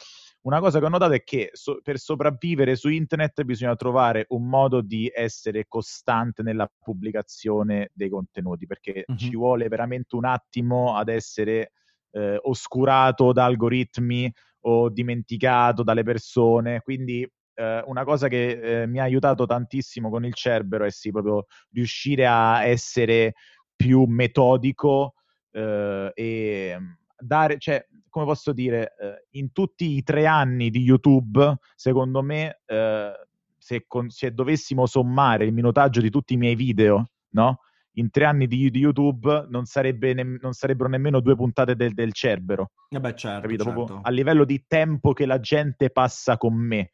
Una 0.42 0.58
cosa 0.58 0.78
che 0.78 0.86
ho 0.86 0.88
notato 0.88 1.12
è 1.12 1.22
che 1.22 1.50
so, 1.52 1.80
per 1.82 1.98
sopravvivere 1.98 2.74
su 2.74 2.88
internet 2.88 3.42
bisogna 3.42 3.76
trovare 3.76 4.24
un 4.28 4.48
modo 4.48 4.80
di 4.80 5.10
essere 5.14 5.66
costante 5.68 6.42
nella 6.42 6.70
pubblicazione 6.78 7.90
dei 7.92 8.08
contenuti, 8.08 8.66
perché 8.66 9.04
mm-hmm. 9.10 9.18
ci 9.18 9.36
vuole 9.36 9.68
veramente 9.68 10.16
un 10.16 10.24
attimo 10.24 10.96
ad 10.96 11.08
essere 11.10 11.72
eh, 12.12 12.38
oscurato 12.42 13.32
da 13.32 13.44
algoritmi 13.44 14.32
o 14.60 14.88
dimenticato 14.88 15.82
dalle 15.82 16.02
persone. 16.02 16.80
Quindi 16.80 17.26
eh, 17.54 17.82
una 17.84 18.04
cosa 18.04 18.28
che 18.28 18.82
eh, 18.82 18.86
mi 18.86 18.98
ha 18.98 19.02
aiutato 19.02 19.44
tantissimo 19.44 20.08
con 20.08 20.24
il 20.24 20.32
Cerbero 20.32 20.84
è 20.84 20.90
sì, 20.90 21.10
proprio 21.10 21.46
riuscire 21.72 22.26
a 22.26 22.64
essere 22.64 23.34
più 23.76 24.04
metodico 24.04 25.14
eh, 25.52 26.10
e 26.14 26.76
mm, 26.78 26.92
dare, 27.20 27.58
cioè, 27.58 27.84
come 28.08 28.24
posso 28.24 28.52
dire, 28.52 28.94
eh, 28.98 29.26
in 29.38 29.52
tutti 29.52 29.96
i 29.96 30.02
tre 30.02 30.26
anni 30.26 30.70
di 30.70 30.80
YouTube, 30.80 31.58
secondo 31.74 32.22
me, 32.22 32.60
eh, 32.66 33.12
se, 33.56 33.84
con, 33.86 34.10
se, 34.10 34.32
dovessimo 34.32 34.86
sommare 34.86 35.44
il 35.44 35.52
minutaggio 35.52 36.00
di 36.00 36.10
tutti 36.10 36.34
i 36.34 36.36
miei 36.36 36.54
video, 36.54 37.10
no? 37.30 37.60
In 37.94 38.10
tre 38.10 38.24
anni 38.24 38.46
di, 38.46 38.70
di 38.70 38.78
YouTube 38.78 39.46
non, 39.48 39.64
sarebbe 39.64 40.14
ne, 40.14 40.38
non, 40.40 40.52
sarebbero 40.52 40.88
nemmeno 40.88 41.20
due 41.20 41.34
puntate 41.34 41.74
del, 41.74 41.92
del 41.92 42.12
Cerbero. 42.12 42.70
Eh 42.88 43.00
beh, 43.00 43.14
certo, 43.14 43.48
certo. 43.48 44.00
a 44.02 44.10
livello 44.10 44.44
di 44.44 44.64
tempo 44.66 45.12
che 45.12 45.26
la 45.26 45.40
gente 45.40 45.90
passa 45.90 46.36
con 46.36 46.54
me. 46.54 46.90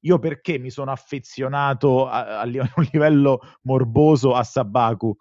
Io 0.00 0.18
perché 0.18 0.58
mi 0.58 0.70
sono 0.70 0.92
affezionato 0.92 2.06
a, 2.06 2.40
a, 2.40 2.40
a 2.40 2.44
un 2.76 2.88
livello 2.92 3.40
morboso 3.62 4.34
a 4.34 4.44
Sabaku? 4.44 5.14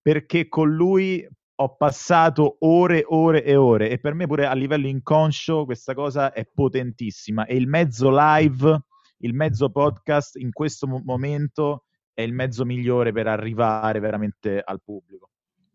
Perché 0.00 0.48
con 0.48 0.72
lui 0.72 1.26
ho 1.54 1.76
passato 1.76 2.56
ore, 2.60 3.04
ore 3.06 3.44
e 3.44 3.56
ore 3.56 3.90
e 3.90 3.98
per 3.98 4.14
me 4.14 4.26
pure 4.26 4.46
a 4.46 4.54
livello 4.54 4.86
inconscio 4.86 5.64
questa 5.64 5.94
cosa 5.94 6.32
è 6.32 6.44
potentissima 6.46 7.44
e 7.44 7.56
il 7.56 7.68
mezzo 7.68 8.10
live, 8.10 8.82
il 9.18 9.34
mezzo 9.34 9.70
podcast 9.70 10.36
in 10.36 10.52
questo 10.52 10.86
momento 10.86 11.84
è 12.14 12.22
il 12.22 12.32
mezzo 12.32 12.64
migliore 12.64 13.12
per 13.12 13.26
arrivare 13.26 14.00
veramente 14.00 14.60
al 14.64 14.82
pubblico. 14.82 15.28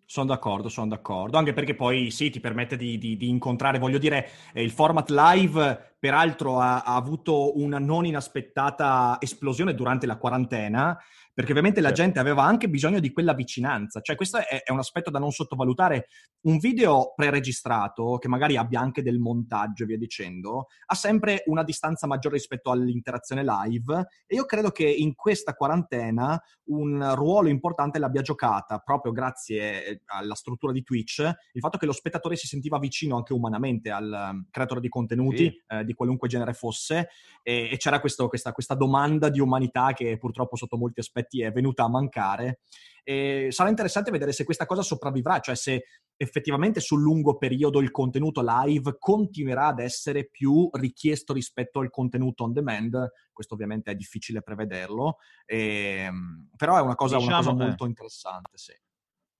Sono 0.09 0.27
d'accordo, 0.27 0.69
sono 0.69 0.87
d'accordo, 0.87 1.37
anche 1.37 1.51
perché 1.51 1.75
poi 1.75 2.11
sì, 2.11 2.29
ti 2.29 2.39
permette 2.39 2.77
di, 2.77 2.97
di, 2.97 3.17
di 3.17 3.27
incontrare, 3.27 3.77
voglio 3.77 3.97
dire, 3.97 4.29
eh, 4.53 4.63
il 4.63 4.71
format 4.71 5.09
live 5.09 5.96
peraltro 5.99 6.59
ha, 6.59 6.83
ha, 6.83 6.95
avuto 6.95 7.57
una 7.57 7.79
non 7.79 8.05
inaspettata 8.05 9.17
esplosione 9.19 9.73
durante 9.73 10.05
la 10.05 10.17
quarantena 10.17 10.97
perché 11.37 11.51
ovviamente 11.51 11.81
la 11.81 11.91
gente 11.91 12.17
aveva 12.17 12.41
anche 12.41 12.67
bisogno 12.67 12.99
di 12.99 13.11
quella 13.11 13.35
vicinanza, 13.35 14.01
cioè 14.01 14.15
questo 14.15 14.39
è, 14.39 14.63
è, 14.63 14.71
un 14.71 14.79
aspetto 14.79 15.11
da 15.11 15.19
non 15.19 15.29
sottovalutare. 15.29 16.07
Un 16.47 16.57
video 16.57 17.13
preregistrato, 17.15 18.17
che 18.17 18.27
magari 18.27 18.57
abbia 18.57 18.79
anche 18.79 19.03
del 19.03 19.19
montaggio 19.19 19.83
e 19.83 19.85
via 19.85 19.97
dicendo, 19.99 20.65
ha 20.87 20.95
sempre 20.95 21.43
una 21.45 21.63
distanza 21.63 22.07
maggiore 22.07 22.37
rispetto 22.37 22.71
all'interazione 22.71 23.43
live 23.43 24.07
e 24.25 24.33
io 24.35 24.45
credo 24.45 24.71
che 24.71 24.89
in 24.89 25.13
questa 25.13 25.53
quarantena 25.53 26.41
un 26.69 27.13
ruolo 27.13 27.49
importante 27.49 27.99
l'abbia 27.99 28.21
giocata 28.21 28.79
proprio 28.79 29.11
grazie 29.11 29.85
eh, 29.85 30.01
alla 30.05 30.35
struttura 30.35 30.71
di 30.71 30.81
Twitch, 30.81 31.19
il 31.19 31.61
fatto 31.61 31.77
che 31.77 31.85
lo 31.85 31.91
spettatore 31.91 32.35
si 32.35 32.47
sentiva 32.47 32.79
vicino 32.79 33.15
anche 33.15 33.33
umanamente 33.33 33.91
al 33.91 34.29
um, 34.31 34.47
creatore 34.49 34.79
di 34.81 34.89
contenuti, 34.89 35.49
sì. 35.49 35.63
eh, 35.67 35.83
di 35.87 35.93
qualunque 35.93 36.27
genere 36.27 36.53
fosse, 36.53 37.09
e, 37.41 37.69
e 37.71 37.77
c'era 37.77 37.99
questo, 37.99 38.27
questa, 38.27 38.51
questa 38.51 38.75
domanda 38.75 39.29
di 39.29 39.39
umanità 39.39 39.93
che 39.93 40.17
purtroppo 40.17 40.55
sotto 40.55 40.77
molti 40.77 40.99
aspetti 40.99 41.41
è 41.41 41.51
venuta 41.51 41.83
a 41.83 41.89
mancare. 41.89 42.59
E 43.03 43.47
sarà 43.51 43.69
interessante 43.69 44.11
vedere 44.11 44.33
se 44.33 44.43
questa 44.43 44.65
cosa 44.65 44.81
sopravvivrà, 44.81 45.39
cioè 45.39 45.55
se 45.55 45.85
effettivamente 46.17 46.79
sul 46.81 47.01
lungo 47.01 47.37
periodo 47.37 47.79
il 47.79 47.91
contenuto 47.91 48.43
live 48.43 48.97
continuerà 48.99 49.67
ad 49.67 49.79
essere 49.79 50.27
più 50.27 50.69
richiesto 50.73 51.31
rispetto 51.31 51.79
al 51.79 51.89
contenuto 51.89 52.43
on 52.43 52.51
demand. 52.51 53.11
Questo 53.31 53.53
ovviamente 53.53 53.91
è 53.91 53.95
difficile 53.95 54.41
prevederlo, 54.41 55.17
e, 55.45 56.03
ehm, 56.05 56.49
però 56.55 56.77
è 56.77 56.81
una 56.81 56.95
cosa, 56.95 57.17
diciamo, 57.17 57.37
una 57.37 57.45
cosa 57.45 57.53
molto 57.53 57.85
interessante. 57.85 58.57
Sì. 58.57 58.73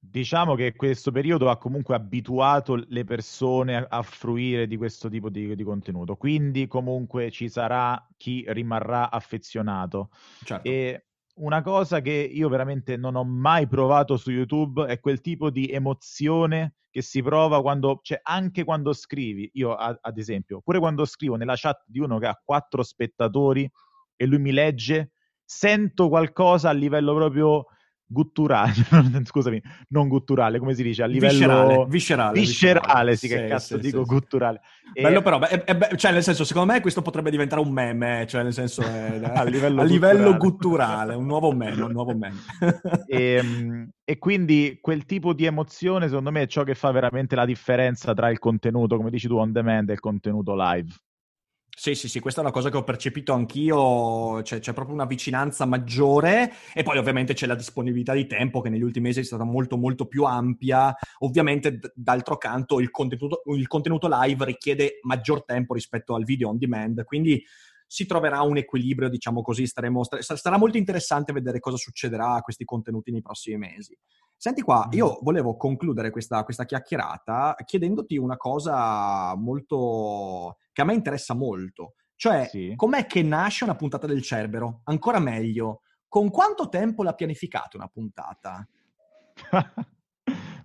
Diciamo 0.10 0.56
che 0.56 0.74
questo 0.76 1.12
periodo 1.12 1.50
ha 1.50 1.58
comunque 1.58 1.94
abituato 1.94 2.82
le 2.88 3.04
persone 3.04 3.76
a, 3.76 4.02
fruire 4.04 4.66
di 4.66 4.78
questo 4.78 5.10
tipo 5.10 5.30
di, 5.30 5.56
di, 5.56 5.64
contenuto, 5.64 6.16
quindi 6.16 6.66
comunque 6.68 7.30
ci 7.30 7.50
sarà 7.50 8.08
chi 8.16 8.46
rimarrà 8.48 9.12
affezionato. 9.12 10.10
Certo. 10.44 10.68
E 10.68 11.08
una 11.36 11.62
cosa 11.62 12.00
che 12.02 12.12
io 12.12 12.48
veramente 12.48 12.96
non 12.96 13.16
ho 13.16 13.24
mai 13.24 13.68
provato 13.68 14.18
su 14.18 14.32
YouTube 14.32 14.86
è 14.86 15.00
quel 15.00 15.22
tipo 15.22 15.50
di 15.50 15.70
emozione 15.70 16.76
che 16.90 17.02
si 17.02 17.22
prova 17.22 17.62
quando, 17.62 18.00
cioè 18.02 18.20
anche 18.24 18.64
quando 18.64 18.94
scrivi, 18.94 19.50
io 19.54 19.76
ad 19.76 20.18
esempio, 20.18 20.62
pure 20.62 20.80
quando 20.80 21.06
scrivo 21.06 21.36
nella 21.36 21.56
chat 21.56 21.84
di 21.86 22.00
uno 22.00 22.18
che 22.18 22.28
ha 22.28 22.42
quattro 22.44 22.82
spettatori 22.82 23.70
e 24.16 24.26
lui 24.26 24.40
mi 24.40 24.52
legge, 24.52 25.12
sento 25.44 26.10
qualcosa 26.10 26.70
a 26.70 26.74
livello 26.74 27.14
proprio 27.14 27.66
gutturale, 28.08 28.74
scusami, 29.24 29.62
non 29.90 30.08
gutturale, 30.08 30.60
come 30.60 30.74
si 30.74 30.82
dice? 30.82 31.04
A 31.04 31.06
livello 31.06 31.34
viscerale, 31.34 31.86
viscerale, 31.90 32.40
viscerale 32.40 33.16
sì, 33.16 33.28
che 33.28 33.48
cazzo 33.48 33.76
sì, 33.76 33.82
dico, 33.82 34.04
sì, 34.04 34.14
gutturale. 34.14 34.62
Bello 34.94 35.20
e... 35.20 35.22
però, 35.22 35.40
è, 35.42 35.64
è, 35.64 35.96
cioè 35.96 36.14
nel 36.14 36.24
senso, 36.24 36.46
secondo 36.46 36.72
me 36.72 36.82
questo 36.82 37.02
potrebbe 37.02 37.30
diventare 37.30 37.62
un 37.62 37.72
meme, 37.72 38.26
cioè 38.28 38.44
nel 38.44 38.54
senso, 38.54 38.82
è, 38.82 39.20
a 39.36 39.44
livello, 39.44 39.82
a 39.82 39.84
livello 39.84 40.38
gutturale, 40.38 41.14
un 41.14 41.26
nuovo 41.26 41.52
meme, 41.52 41.82
un 41.82 41.92
nuovo 41.92 42.16
meme. 42.16 42.40
e, 43.06 43.34
ehm, 43.44 43.90
e 44.04 44.18
quindi 44.18 44.78
quel 44.82 45.06
tipo 45.06 45.34
di 45.34 45.46
emozione, 45.46 46.08
secondo 46.08 46.32
me, 46.32 46.44
è 46.44 46.48
ciò 46.48 46.64
che 46.64 46.76
fa 46.76 46.92
veramente 46.92 47.36
la 47.36 47.46
differenza 47.46 48.14
tra 48.14 48.30
il 48.30 48.40
contenuto, 48.40 48.96
come 48.96 49.10
dici 49.10 49.28
tu, 49.28 49.36
on 49.36 49.52
demand 49.52 49.90
e 49.90 49.94
il 49.94 50.00
contenuto 50.00 50.56
live. 50.56 50.94
Sì, 51.80 51.94
sì, 51.94 52.10
sì, 52.10 52.20
questa 52.20 52.42
è 52.42 52.44
una 52.44 52.52
cosa 52.52 52.72
che 52.72 52.78
ho 52.78 52.84
percepito 52.84 53.34
anch'io, 53.34 54.42
c'è, 54.42 54.58
c'è, 54.58 54.74
proprio 54.74 54.96
una 54.96 55.06
vicinanza 55.06 55.66
maggiore 55.66 56.52
e 56.74 56.82
poi 56.82 56.98
ovviamente 56.98 57.36
c'è 57.36 57.46
la 57.46 57.54
disponibilità 57.54 58.14
di 58.14 58.26
tempo 58.26 58.62
che 58.62 58.70
negli 58.70 58.82
ultimi 58.82 59.06
mesi 59.10 59.20
è 59.20 59.24
stata 59.24 59.44
molto 59.44 59.78
molto 59.78 60.08
più 60.08 60.24
ampia. 60.24 60.96
Ovviamente 61.20 61.78
d- 61.78 61.92
d'altro 61.94 62.38
canto 62.38 62.80
il 62.80 62.90
contenuto, 62.90 63.44
il 63.56 63.68
contenuto 63.68 64.08
live 64.10 64.44
richiede 64.46 64.98
maggior 65.04 65.46
tempo 65.46 65.76
rispetto 65.76 66.16
al 66.16 66.24
video 66.24 66.50
on 66.50 66.58
demand, 66.58 67.04
quindi 67.04 67.46
si 67.88 68.06
troverà 68.06 68.42
un 68.42 68.58
equilibrio, 68.58 69.10
diciamo 69.10 69.42
così, 69.42 69.66
staremo, 69.66 70.04
sarà 70.20 70.58
molto 70.58 70.78
interessante 70.78 71.32
vedere 71.32 71.60
cosa 71.60 71.78
succederà 71.78 72.34
a 72.34 72.42
questi 72.42 72.66
contenuti 72.66 73.12
nei 73.12 73.22
prossimi 73.22 73.58
mesi. 73.58 73.98
Senti 74.36 74.62
qua, 74.62 74.88
io 74.92 75.14
mm. 75.14 75.24
volevo 75.24 75.58
concludere 75.58 76.12
questa, 76.12 76.44
questa 76.44 76.66
chiacchierata 76.66 77.56
chiedendoti 77.66 78.18
una 78.18 78.38
cosa 78.38 79.36
molto 79.36 80.58
che 80.72 80.82
a 80.82 80.86
me 80.86 80.94
interessa 80.94 81.34
molto. 81.34 81.94
Cioè, 82.16 82.48
sì. 82.50 82.74
com'è 82.76 83.06
che 83.06 83.24
nasce 83.24 83.64
una 83.64 83.76
puntata 83.76 84.06
del 84.06 84.22
Cerbero? 84.22 84.82
Ancora 84.86 85.20
meglio, 85.20 85.82
con 86.08 86.30
quanto 86.30 86.68
tempo 86.68 87.04
la 87.04 87.14
pianificate 87.14 87.78
una 87.78 87.88
puntata? 87.88 88.68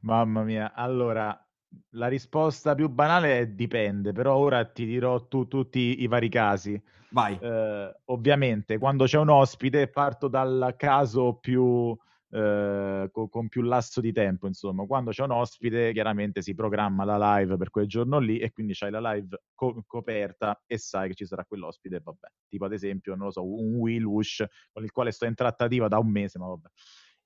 Mamma 0.03 0.43
mia, 0.43 0.73
allora, 0.75 1.42
la 1.91 2.09
risposta 2.09 2.75
più 2.75 2.89
banale 2.89 3.39
è 3.41 3.47
dipende, 3.49 4.13
però 4.13 4.37
ora 4.37 4.65
ti 4.65 4.87
dirò 4.87 5.27
tu, 5.27 5.47
tutti 5.49 6.03
i 6.03 6.07
vari 6.07 6.29
casi. 6.29 6.81
Vai. 7.11 7.39
Eh, 7.41 7.95
ovviamente, 8.07 8.79
quando 8.79 9.05
c'è 9.05 9.19
un 9.19 9.29
ospite, 9.29 9.89
parto 9.89 10.29
dal 10.29 10.75
caso 10.77 11.35
più 11.35 11.97
eh, 12.35 13.11
con, 13.13 13.29
con, 13.29 13.49
più 13.49 13.61
lasso 13.63 14.01
di 14.01 14.13
tempo, 14.13 14.47
insomma. 14.47 14.87
Quando 14.87 15.11
c'è 15.11 15.23
un 15.23 15.33
ospite, 15.33 15.93
chiaramente 15.93 16.41
si 16.41 16.55
programma 16.55 17.05
la 17.05 17.37
live 17.37 17.57
per 17.59 17.69
quel 17.71 17.87
giorno 17.87 18.19
lì 18.19 18.39
e 18.39 18.51
quindi 18.53 18.73
c'hai 18.73 18.91
la 18.91 19.13
live 19.13 19.43
co- 19.55 19.85
coperta 19.87 20.63
e 20.67 20.79
sai 20.79 21.09
che 21.09 21.15
ci 21.15 21.27
sarà 21.27 21.45
quell'ospite, 21.45 22.01
vabbè. 22.03 22.29
Tipo 22.49 22.65
ad 22.65 22.73
esempio, 22.73 23.15
non 23.15 23.27
lo 23.27 23.33
so, 23.33 23.45
un 23.45 23.75
Will 23.75 24.05
Wush 24.05 24.45
con 24.73 24.83
il 24.83 24.93
quale 24.93 25.11
sto 25.11 25.27
in 25.27 25.35
trattativa 25.35 25.89
da 25.89 25.99
un 25.99 26.09
mese, 26.09 26.39
ma 26.39 26.47
vabbè. 26.47 26.69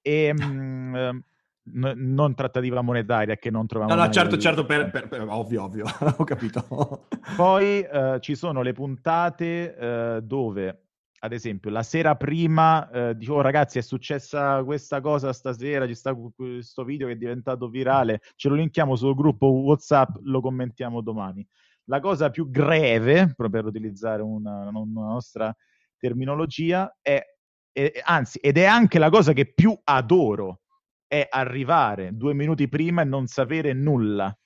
E... 0.01 0.35
Mh, 0.35 0.97
ehm, 0.97 1.25
n- 1.73 1.95
non 1.97 2.35
trattativa 2.35 2.81
monetaria 2.83 3.37
che 3.37 3.51
non 3.51 3.67
troviamo. 3.67 3.95
No, 3.95 4.05
no, 4.05 4.11
certo, 4.11 4.39
certo, 4.39 4.65
per, 4.65 4.91
per, 4.91 5.09
per, 5.09 5.27
ovvio, 5.29 5.65
ovvio, 5.65 5.87
ho 6.17 6.25
capito. 6.25 7.07
Poi 7.37 7.87
uh, 7.91 8.19
ci 8.19 8.35
sono 8.35 8.63
le 8.63 8.73
puntate 8.73 9.77
uh, 9.79 10.21
dove 10.21 10.87
ad 11.19 11.33
esempio, 11.33 11.71
la 11.71 11.83
sera 11.83 12.15
prima 12.15 12.89
eh, 12.91 13.17
dicevo, 13.17 13.39
oh, 13.39 13.41
ragazzi, 13.41 13.79
è 13.79 13.83
successa 13.83 14.63
questa 14.65 15.01
cosa 15.01 15.33
stasera, 15.33 15.87
ci 15.87 15.95
sta 15.95 16.15
questo 16.15 16.85
video 16.85 17.07
che 17.07 17.15
è 17.15 17.17
diventato 17.17 17.69
virale, 17.69 18.21
ce 18.37 18.49
lo 18.49 18.55
linkiamo 18.55 18.95
sul 18.97 19.15
gruppo 19.15 19.47
WhatsApp, 19.47 20.17
lo 20.23 20.41
commentiamo 20.41 21.01
domani. 21.01 21.47
La 21.85 22.01
cosa 22.01 22.31
più 22.31 22.51
greve, 22.51 23.33
proprio 23.35 23.63
per 23.63 23.65
utilizzare 23.65 24.23
una, 24.23 24.69
una 24.73 25.07
nostra 25.07 25.55
terminologia, 25.99 26.97
è, 27.01 27.21
è, 27.73 27.93
anzi, 28.05 28.39
ed 28.39 28.59
è 28.59 28.65
anche 28.65 28.99
la 28.99 29.11
cosa 29.11 29.33
che 29.33 29.53
più 29.53 29.77
adoro, 29.85 30.61
è 31.07 31.27
arrivare 31.29 32.17
due 32.17 32.35
minuti 32.35 32.69
prima 32.69 33.03
e 33.03 33.05
non 33.05 33.27
sapere 33.27 33.73
nulla. 33.73 34.37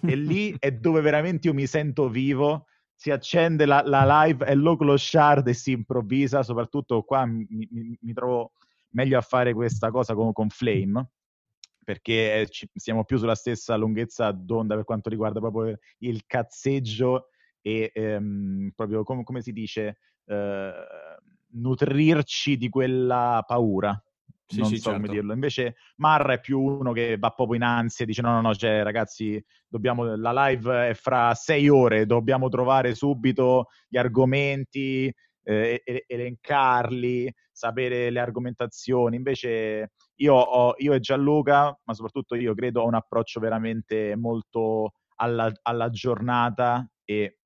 e 0.00 0.16
lì 0.16 0.54
è 0.58 0.72
dove 0.72 1.00
veramente 1.00 1.48
io 1.48 1.54
mi 1.54 1.66
sento 1.66 2.08
vivo 2.08 2.66
si 2.96 3.10
accende 3.10 3.66
la, 3.66 3.82
la 3.84 4.24
live 4.24 4.44
è 4.44 4.54
low 4.54 4.76
clochard 4.76 5.46
e 5.48 5.52
si 5.54 5.72
improvvisa, 5.72 6.42
soprattutto 6.42 7.02
qua 7.02 7.26
mi, 7.26 7.46
mi, 7.48 7.98
mi 8.00 8.12
trovo 8.12 8.52
meglio 8.90 9.18
a 9.18 9.22
fare 9.22 9.52
questa 9.52 9.90
cosa 9.90 10.14
con, 10.14 10.32
con 10.32 10.48
Flame, 10.48 11.10
perché 11.84 12.46
ci, 12.48 12.68
siamo 12.74 13.04
più 13.04 13.18
sulla 13.18 13.34
stessa 13.34 13.76
lunghezza 13.76 14.30
d'onda 14.30 14.74
per 14.74 14.84
quanto 14.84 15.10
riguarda 15.10 15.40
proprio 15.40 15.76
il 15.98 16.24
cazzeggio 16.26 17.28
e 17.60 17.90
ehm, 17.92 18.72
proprio 18.74 19.02
come, 19.02 19.22
come, 19.24 19.42
si 19.42 19.52
dice, 19.52 19.98
eh, 20.26 20.72
nutrirci 21.52 22.56
di 22.56 22.68
quella 22.68 23.42
paura. 23.46 24.00
Sì, 24.54 24.60
non 24.60 24.68
sì, 24.68 24.76
so 24.76 24.90
certo. 24.90 25.00
come 25.00 25.12
dirlo. 25.12 25.32
Invece 25.32 25.76
Marra 25.96 26.34
è 26.34 26.40
più 26.40 26.60
uno 26.60 26.92
che 26.92 27.16
va 27.18 27.30
proprio 27.30 27.56
in 27.56 27.62
ansia 27.62 28.04
e 28.04 28.08
dice 28.08 28.22
no, 28.22 28.30
no, 28.30 28.40
no, 28.40 28.54
cioè 28.54 28.82
ragazzi, 28.82 29.42
dobbiamo, 29.68 30.14
la 30.16 30.46
live 30.46 30.90
è 30.90 30.94
fra 30.94 31.34
sei 31.34 31.68
ore, 31.68 32.06
dobbiamo 32.06 32.48
trovare 32.48 32.94
subito 32.94 33.68
gli 33.88 33.96
argomenti, 33.96 35.12
eh, 35.42 35.82
elencarli, 36.06 37.32
sapere 37.50 38.10
le 38.10 38.20
argomentazioni. 38.20 39.16
Invece 39.16 39.92
io, 40.16 40.34
ho, 40.34 40.74
io 40.78 40.92
e 40.92 41.00
Gianluca, 41.00 41.78
ma 41.84 41.94
soprattutto 41.94 42.34
io, 42.34 42.54
credo 42.54 42.82
ho 42.82 42.86
un 42.86 42.94
approccio 42.94 43.40
veramente 43.40 44.14
molto 44.16 44.92
alla, 45.16 45.52
alla 45.62 45.90
giornata 45.90 46.88
e 47.04 47.38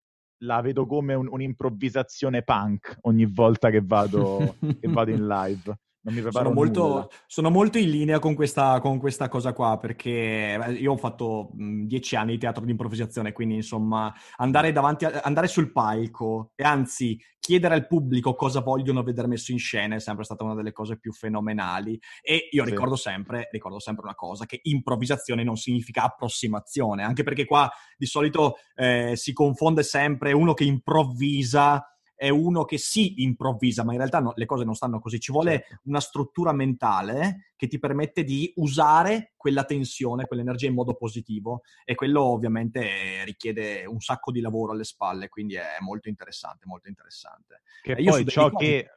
la 0.42 0.61
vedo 0.61 0.87
come 0.87 1.14
un, 1.14 1.27
un'improvvisazione 1.29 2.42
punk 2.42 2.99
ogni 3.03 3.27
volta 3.27 3.71
che 3.71 3.81
vado, 3.83 4.55
che 4.61 4.88
vado 4.88 5.11
in 5.11 5.27
live 5.27 5.79
non 6.01 6.15
mi 6.15 6.21
preparo 6.21 6.45
sono 6.47 6.55
molto, 6.55 7.11
sono 7.27 7.51
molto, 7.51 7.79
in 7.79 7.91
linea 7.91 8.19
con 8.19 8.35
questa, 8.35 8.81
con 8.81 8.99
questa, 8.99 9.29
cosa 9.29 9.53
qua 9.53 9.79
perché 9.79 10.55
eh, 10.55 10.73
io 10.73 10.93
ho 10.93 10.97
fatto 10.97 11.51
mh, 11.53 11.85
dieci 11.87 12.17
anni 12.17 12.33
di 12.33 12.39
teatro 12.39 12.65
di 12.65 12.71
improvvisazione, 12.71 13.33
quindi 13.33 13.57
insomma 13.57 14.15
andare, 14.37 14.73
davanti 14.73 15.05
a, 15.05 15.21
andare 15.23 15.49
sul 15.49 15.73
palco 15.73 16.53
e 16.55 16.65
anzi 16.65 17.19
chiedere 17.39 17.75
al 17.75 17.87
pubblico 17.87 18.35
cosa 18.35 18.61
vogliono 18.61 19.03
vedere 19.03 19.27
messo 19.27 19.53
in 19.53 19.59
scena 19.59 19.95
è 19.95 20.01
sempre 20.01 20.25
stata 20.25 20.45
una 20.45 20.55
delle 20.55 20.73
cose 20.73 20.99
più 20.99 21.13
fenomenali 21.13 21.99
e 22.21 22.49
io 22.51 22.65
sì. 22.65 22.71
ricordo, 22.71 22.95
sempre, 22.95 23.49
ricordo 23.51 23.81
sempre 23.81 24.05
una 24.05 24.15
cosa, 24.15 24.47
che 24.47 24.61
improvvisazione 24.63 25.43
non 25.43 25.57
significa 25.57 26.05
approssimazione, 26.05 27.03
anche 27.03 27.23
perché 27.23 27.45
qua 27.45 27.71
di 27.97 28.07
solito 28.07 28.57
eh, 28.75 29.13
si 29.17 29.33
confonde 29.33 29.83
sempre 29.83 30.33
uno 30.33 30.55
che 30.55 30.65
improvvisa 30.65 31.83
è 32.18 32.31
uno 32.31 32.64
che 32.64 32.78
sì 32.78 33.22
improvvisa, 33.22 33.85
ma 33.85 33.92
in 33.92 33.98
realtà 33.98 34.18
no, 34.18 34.33
le 34.35 34.44
cose 34.44 34.64
non 34.64 34.74
stanno 34.74 34.98
così. 34.98 35.20
Ci 35.20 35.31
vuole 35.31 35.61
certo. 35.61 35.83
una 35.85 36.00
struttura 36.00 36.52
mentale 36.52 37.52
che 37.54 37.68
ti 37.68 37.78
permette 37.78 38.24
di 38.24 38.52
usare 38.57 39.35
quella 39.37 39.62
tensione, 39.62 40.26
quell'energia 40.26 40.66
in 40.66 40.74
modo 40.74 40.94
positivo 40.94 41.62
e 41.85 41.94
quello 41.94 42.22
ovviamente 42.22 43.22
richiede 43.24 43.85
un 43.87 44.00
sacco 44.00 44.33
di 44.33 44.40
lavoro 44.40 44.72
alle 44.72 44.83
spalle, 44.83 45.28
quindi 45.28 45.54
è 45.54 45.76
molto 45.78 46.09
interessante, 46.09 46.66
molto 46.66 46.88
interessante. 46.88 47.62
Che 47.83 47.92
e 47.92 48.02
poi 48.02 48.26
ciò 48.26 48.50
che 48.50 48.90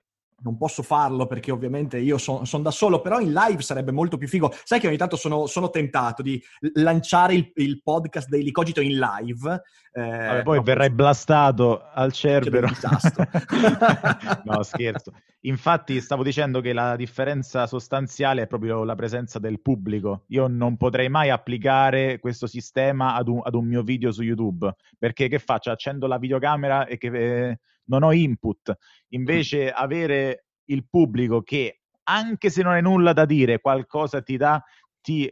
non 0.44 0.58
posso 0.58 0.84
farlo 0.84 1.28
perché 1.28 1.52
ovviamente 1.52 1.98
io 1.98 2.18
sono 2.18 2.46
son 2.46 2.62
da 2.62 2.72
solo, 2.72 3.02
però 3.02 3.20
in 3.20 3.34
live 3.34 3.62
sarebbe 3.62 3.92
molto 3.92 4.18
più 4.18 4.28
figo. 4.28 4.54
Sai 4.64 4.80
che 4.80 4.88
ogni 4.88 4.98
tanto 4.98 5.16
sono, 5.16 5.46
sono 5.46 5.70
tentato 5.70 6.22
di 6.22 6.42
lanciare 6.74 7.36
il, 7.36 7.52
il, 7.56 7.82
podcast 7.82 8.30
Daily 8.30 8.52
Cogito 8.52 8.82
in 8.82 8.98
live. 8.98 9.62
Eh, 9.94 10.02
Vabbè, 10.02 10.44
poi 10.44 10.58
no, 10.58 10.64
verrai 10.64 10.90
blastato 10.90 11.82
al 11.94 12.12
Cerbero. 12.12 12.68
no, 14.46 14.64
scherzo. 14.64 15.14
Infatti 15.42 16.00
stavo 16.02 16.24
dicendo 16.24 16.62
che 16.62 16.72
la 16.72 16.96
differenza 16.96 17.66
sostanziale 17.68 18.44
è 18.44 18.48
proprio 18.48 18.84
la 18.84 18.96
presenza 18.96 19.40
del 19.40 19.60
pubblico. 19.62 20.24
Io 20.28 20.48
non 20.48 20.78
potrei 20.78 21.10
mai 21.10 21.30
applicare 21.30 22.20
questo 22.20 22.48
sistema 22.48 23.16
ad 23.16 23.28
un, 23.28 23.42
ad 23.44 23.56
un 23.56 23.66
mio 23.66 23.82
video 23.82 24.12
su 24.12 24.22
YouTube, 24.22 24.74
perché 24.98 25.28
che 25.28 25.40
faccio? 25.40 25.72
Accendo 25.72 26.08
la 26.08 26.18
videocamera 26.18 26.86
e 26.86 26.98
che... 26.98 27.08
Eh, 27.08 27.60
non 27.92 28.04
ho 28.04 28.14
input. 28.14 28.76
Invece 29.10 29.72
avere 29.72 30.46
il 30.66 30.86
pubblico 30.90 31.42
che, 31.42 31.82
anche 32.04 32.50
se 32.50 32.64
non 32.64 32.74
hai 32.74 32.82
nulla 32.82 33.14
da 33.14 33.26
dire, 33.26 33.60
qualcosa 33.60 34.22
ti 34.22 34.38
dà, 34.38 34.64
ti, 35.02 35.30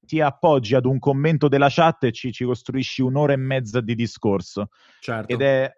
ti 0.00 0.20
appoggi 0.20 0.74
ad 0.74 0.86
un 0.86 0.98
commento 0.98 1.48
della 1.48 1.68
chat 1.70 2.04
e 2.04 2.12
ci, 2.12 2.32
ci, 2.32 2.44
costruisci 2.44 3.02
un'ora 3.02 3.34
e 3.34 3.36
mezza 3.36 3.80
di 3.80 3.94
discorso. 3.94 4.70
Certo. 5.00 5.32
Ed 5.32 5.42
è 5.42 5.70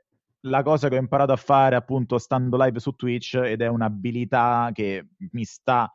la 0.45 0.63
cosa 0.63 0.89
che 0.89 0.97
ho 0.97 1.01
imparato 1.01 1.33
a 1.33 1.37
fare 1.37 1.77
appunto 1.77 2.17
stando 2.19 2.57
live 2.63 2.79
su 2.79 2.93
Twitch 2.93 3.35
ed 3.35 3.61
è 3.61 3.67
un'abilità 3.67 4.71
che 4.73 5.09
mi 5.33 5.45
sta, 5.45 5.93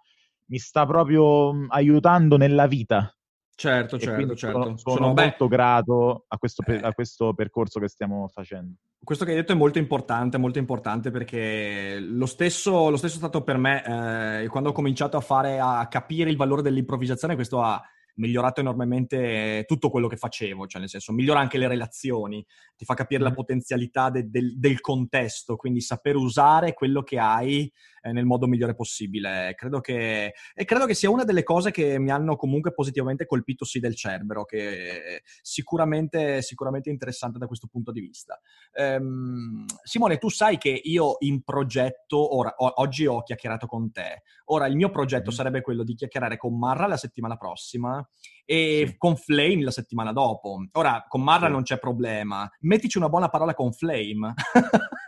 mi 0.47 0.59
sta 0.59 0.85
proprio 0.85 1.53
mm, 1.53 1.65
aiutando 1.69 2.37
nella 2.37 2.67
vita. 2.67 3.09
Certo, 3.57 3.97
certo, 3.97 4.35
certo. 4.35 4.61
Sono, 4.61 4.77
sono, 4.77 4.95
sono 4.95 5.13
molto 5.13 5.47
grato 5.47 6.25
a 6.27 6.37
questo, 6.37 6.61
per, 6.61 6.83
a 6.83 6.91
questo 6.91 7.33
percorso 7.33 7.79
che 7.79 7.87
stiamo 7.87 8.27
facendo. 8.27 8.75
Questo 9.05 9.23
che 9.23 9.31
hai 9.31 9.37
detto 9.37 9.51
è 9.51 9.55
molto 9.55 9.77
importante, 9.77 10.39
molto 10.39 10.57
importante 10.57 11.11
perché 11.11 11.99
lo 11.99 12.25
stesso, 12.25 12.89
lo 12.89 12.97
stesso 12.97 13.13
è 13.13 13.17
stato 13.19 13.43
per 13.43 13.57
me 13.57 14.41
eh, 14.41 14.47
quando 14.47 14.69
ho 14.69 14.73
cominciato 14.73 15.15
a 15.15 15.21
fare, 15.21 15.59
a 15.59 15.87
capire 15.87 16.31
il 16.31 16.35
valore 16.35 16.63
dell'improvvisazione, 16.63 17.35
questo 17.35 17.61
ha 17.61 17.79
migliorato 18.15 18.59
enormemente 18.59 19.63
tutto 19.67 19.89
quello 19.89 20.07
che 20.07 20.17
facevo, 20.17 20.67
cioè 20.67 20.79
nel 20.79 20.89
senso 20.89 21.13
migliora 21.13 21.39
anche 21.39 21.57
le 21.57 21.67
relazioni, 21.67 22.45
ti 22.75 22.85
fa 22.85 22.93
capire 22.93 23.23
la 23.23 23.31
potenzialità 23.31 24.09
de, 24.09 24.29
de, 24.29 24.53
del 24.55 24.81
contesto, 24.81 25.55
quindi 25.55 25.81
saper 25.81 26.15
usare 26.15 26.73
quello 26.73 27.03
che 27.03 27.19
hai 27.19 27.71
eh, 28.05 28.11
nel 28.11 28.25
modo 28.25 28.47
migliore 28.47 28.75
possibile. 28.75 29.53
Credo 29.57 29.79
che, 29.79 30.33
e 30.53 30.65
credo 30.65 30.85
che 30.85 30.93
sia 30.93 31.09
una 31.09 31.23
delle 31.23 31.43
cose 31.43 31.71
che 31.71 31.97
mi 31.97 32.11
hanno 32.11 32.35
comunque 32.35 32.73
positivamente 32.73 33.25
colpito 33.25 33.65
sì 33.65 33.79
del 33.79 33.95
Cerbero, 33.95 34.45
che 34.45 35.17
è 35.17 35.21
sicuramente, 35.41 36.41
sicuramente 36.41 36.89
interessante 36.89 37.39
da 37.39 37.47
questo 37.47 37.67
punto 37.67 37.91
di 37.91 38.01
vista. 38.01 38.39
Ehm, 38.73 39.65
Simone, 39.83 40.17
tu 40.17 40.29
sai 40.29 40.57
che 40.57 40.79
io 40.83 41.15
in 41.19 41.41
progetto, 41.41 42.35
ora, 42.35 42.53
o, 42.57 42.73
oggi 42.75 43.05
ho 43.07 43.23
chiacchierato 43.23 43.65
con 43.65 43.91
te, 43.91 44.21
ora 44.45 44.67
il 44.67 44.75
mio 44.75 44.89
progetto 44.89 45.29
mm-hmm. 45.29 45.37
sarebbe 45.37 45.61
quello 45.61 45.83
di 45.83 45.95
chiacchierare 45.95 46.37
con 46.37 46.57
Marra 46.57 46.85
la 46.87 46.97
settimana 46.97 47.37
prossima 47.37 48.04
e 48.45 48.85
sì. 48.87 48.97
con 48.97 49.15
Flame 49.15 49.63
la 49.63 49.71
settimana 49.71 50.11
dopo. 50.11 50.63
Ora, 50.73 51.05
con 51.07 51.23
Marra 51.23 51.47
sì. 51.47 51.51
non 51.51 51.63
c'è 51.63 51.79
problema. 51.79 52.49
Mettici 52.61 52.97
una 52.97 53.09
buona 53.09 53.29
parola 53.29 53.53
con 53.53 53.73
Flame. 53.73 54.33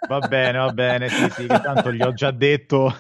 Va 0.07 0.19
bene, 0.19 0.57
va 0.57 0.71
bene, 0.71 1.09
sì, 1.09 1.29
sì, 1.31 1.47
tanto 1.47 1.91
gli 1.91 2.01
ho 2.01 2.13
già 2.13 2.31
detto, 2.31 2.93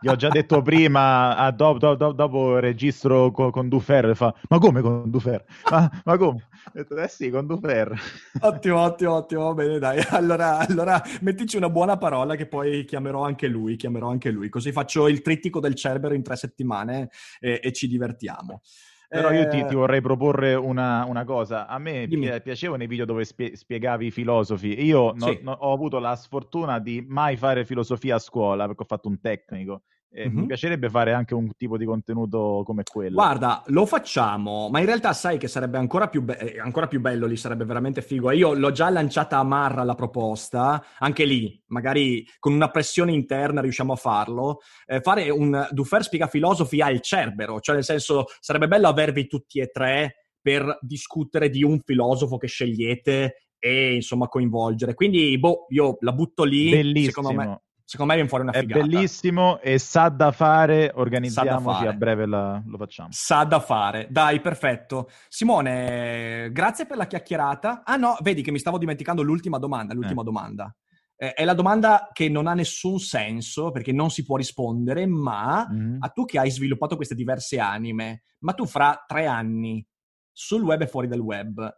gli 0.00 0.08
ho 0.08 0.16
già 0.16 0.28
detto 0.28 0.62
prima, 0.62 1.36
ah, 1.36 1.52
dopo, 1.52 1.78
dopo, 1.78 2.12
dopo, 2.12 2.58
registro 2.58 3.30
con, 3.30 3.52
con 3.52 3.68
Dufer, 3.68 4.16
fa, 4.16 4.34
ma 4.48 4.58
come 4.58 4.80
con 4.80 5.08
Dufer? 5.10 5.44
Ma, 5.70 5.88
ma 6.04 6.16
come? 6.16 6.48
Ho 6.66 6.70
detto, 6.72 6.96
eh 6.96 7.06
sì, 7.06 7.30
con 7.30 7.46
Dufer. 7.46 7.96
Ottimo, 8.40 8.80
ottimo, 8.80 9.14
ottimo, 9.14 9.44
va 9.44 9.54
bene, 9.54 9.78
dai. 9.78 10.02
Allora, 10.08 10.58
allora, 10.58 11.00
mettici 11.20 11.56
una 11.56 11.70
buona 11.70 11.98
parola 11.98 12.34
che 12.34 12.46
poi 12.46 12.84
chiamerò 12.84 13.24
anche 13.24 13.46
lui, 13.46 13.76
chiamerò 13.76 14.10
anche 14.10 14.30
lui, 14.30 14.48
così 14.48 14.72
faccio 14.72 15.06
il 15.06 15.22
trittico 15.22 15.60
del 15.60 15.76
Cerbero 15.76 16.14
in 16.14 16.22
tre 16.24 16.34
settimane 16.34 17.10
e, 17.38 17.60
e 17.62 17.72
ci 17.72 17.86
divertiamo. 17.86 18.62
Però 19.10 19.32
io 19.32 19.48
ti, 19.48 19.64
ti, 19.64 19.72
eh, 19.72 19.76
vorrei 19.76 20.00
proporre 20.00 20.54
una, 20.54 21.04
una, 21.04 21.24
cosa. 21.24 21.66
A 21.66 21.78
me 21.78 22.06
pi- 22.06 22.40
piacevano 22.42 22.84
i 22.84 22.86
video 22.86 23.04
dove 23.04 23.24
spie- 23.24 23.56
spiegavi 23.56 24.06
i 24.06 24.10
filosofi. 24.12 24.84
Io 24.84 25.12
no, 25.16 25.26
sì. 25.26 25.40
no, 25.42 25.50
ho 25.50 25.72
avuto 25.72 25.98
la 25.98 26.14
sfortuna 26.14 26.78
di 26.78 27.04
mai 27.06 27.36
fare 27.36 27.64
filosofia 27.64 28.14
a 28.14 28.18
scuola 28.20 28.66
perché 28.66 28.82
ho 28.82 28.86
fatto 28.86 29.08
un 29.08 29.20
tecnico. 29.20 29.82
Eh, 30.12 30.28
mm-hmm. 30.28 30.38
Mi 30.38 30.46
piacerebbe 30.46 30.88
fare 30.90 31.12
anche 31.12 31.34
un 31.34 31.52
tipo 31.56 31.76
di 31.76 31.84
contenuto 31.84 32.62
come 32.64 32.82
quello. 32.82 33.14
Guarda, 33.14 33.62
lo 33.66 33.86
facciamo, 33.86 34.68
ma 34.68 34.80
in 34.80 34.86
realtà 34.86 35.12
sai 35.12 35.38
che 35.38 35.46
sarebbe 35.46 35.78
ancora 35.78 36.08
più, 36.08 36.22
be- 36.22 36.36
eh, 36.36 36.58
ancora 36.58 36.88
più 36.88 37.00
bello 37.00 37.26
lì, 37.26 37.36
sarebbe 37.36 37.64
veramente 37.64 38.02
figo. 38.02 38.32
Io 38.32 38.54
l'ho 38.54 38.72
già 38.72 38.90
lanciata 38.90 39.38
a 39.38 39.44
Marra 39.44 39.84
la 39.84 39.94
proposta, 39.94 40.84
anche 40.98 41.24
lì, 41.24 41.62
magari 41.68 42.26
con 42.40 42.52
una 42.52 42.70
pressione 42.70 43.12
interna 43.12 43.60
riusciamo 43.60 43.92
a 43.92 43.96
farlo. 43.96 44.58
Eh, 44.84 45.00
fare 45.00 45.30
un 45.30 45.68
Dufer 45.70 46.02
spiega 46.02 46.26
filosofi 46.26 46.80
al 46.80 47.00
Cerbero, 47.00 47.60
cioè 47.60 47.76
nel 47.76 47.84
senso 47.84 48.24
sarebbe 48.40 48.66
bello 48.66 48.88
avervi 48.88 49.28
tutti 49.28 49.60
e 49.60 49.68
tre 49.68 50.26
per 50.40 50.78
discutere 50.80 51.50
di 51.50 51.62
un 51.62 51.78
filosofo 51.84 52.36
che 52.36 52.48
scegliete 52.48 53.50
e 53.58 53.94
insomma 53.94 54.26
coinvolgere. 54.26 54.94
Quindi, 54.94 55.38
boh, 55.38 55.66
io 55.68 55.98
la 56.00 56.12
butto 56.12 56.42
lì. 56.42 56.70
Bellissimo. 56.70 57.12
Secondo 57.12 57.32
me 57.34 57.62
secondo 57.90 58.12
me 58.12 58.18
viene 58.18 58.28
fuori 58.28 58.44
una 58.44 58.52
figata. 58.52 58.78
È 58.78 58.82
bellissimo 58.86 59.60
e 59.60 59.80
sa 59.80 60.08
da 60.10 60.30
fare, 60.30 60.92
organizziamoci 60.94 61.86
a 61.86 61.92
breve 61.92 62.24
la, 62.24 62.62
lo 62.64 62.76
facciamo. 62.76 63.08
Sa 63.10 63.42
da 63.42 63.58
fare, 63.58 64.06
dai, 64.08 64.40
perfetto. 64.40 65.10
Simone, 65.28 66.50
grazie 66.52 66.86
per 66.86 66.96
la 66.96 67.08
chiacchierata. 67.08 67.82
Ah 67.84 67.96
no, 67.96 68.16
vedi 68.20 68.42
che 68.42 68.52
mi 68.52 68.60
stavo 68.60 68.78
dimenticando 68.78 69.22
l'ultima 69.22 69.58
domanda, 69.58 69.92
l'ultima 69.92 70.20
eh. 70.20 70.24
domanda. 70.24 70.76
Eh, 71.16 71.32
è 71.32 71.44
la 71.44 71.52
domanda 71.52 72.10
che 72.12 72.28
non 72.28 72.46
ha 72.46 72.54
nessun 72.54 73.00
senso 73.00 73.72
perché 73.72 73.90
non 73.90 74.10
si 74.10 74.24
può 74.24 74.36
rispondere, 74.36 75.04
ma 75.06 75.68
mm-hmm. 75.68 75.96
a 75.98 76.08
tu 76.10 76.24
che 76.26 76.38
hai 76.38 76.50
sviluppato 76.52 76.94
queste 76.94 77.16
diverse 77.16 77.58
anime, 77.58 78.22
ma 78.44 78.52
tu 78.52 78.66
fra 78.66 79.04
tre 79.04 79.26
anni 79.26 79.84
sul 80.30 80.62
web 80.62 80.80
e 80.82 80.86
fuori 80.86 81.08
dal 81.08 81.18
web, 81.18 81.68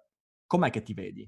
com'è 0.47 0.69
che 0.69 0.83
ti 0.83 0.93
vedi? 0.93 1.27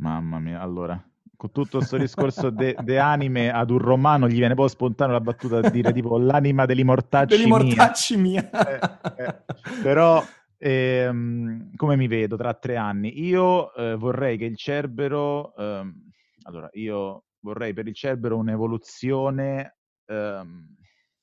Mamma 0.00 0.38
mia, 0.40 0.60
allora, 0.60 1.02
con 1.38 1.52
tutto 1.52 1.78
questo 1.78 1.96
discorso 1.96 2.50
de, 2.50 2.74
de, 2.82 2.98
anime 2.98 3.52
ad 3.52 3.70
un 3.70 3.78
romano 3.78 4.26
gli 4.26 4.38
viene 4.38 4.54
poi 4.54 4.68
spontaneo 4.68 5.12
la 5.12 5.20
battuta 5.20 5.58
a 5.58 5.70
dire 5.70 5.92
tipo 5.92 6.18
l'anima 6.18 6.66
degli 6.66 6.82
mortacci, 6.82 7.36
degli 7.36 7.46
mortacci 7.46 8.16
mia. 8.16 8.50
mia. 8.52 9.14
Eh, 9.16 9.22
eh. 9.22 9.44
Però 9.80 10.20
ehm, 10.58 11.76
come 11.76 11.96
mi 11.96 12.08
vedo 12.08 12.36
tra 12.36 12.54
tre 12.54 12.74
anni? 12.74 13.24
Io 13.24 13.72
eh, 13.72 13.94
vorrei 13.94 14.36
che 14.36 14.46
il 14.46 14.56
Cerbero, 14.56 15.54
ehm, 15.54 16.10
allora 16.42 16.68
io 16.72 17.26
vorrei 17.38 17.72
per 17.72 17.86
il 17.86 17.94
Cerbero 17.94 18.36
un'evoluzione, 18.36 19.76
ehm, 20.06 20.66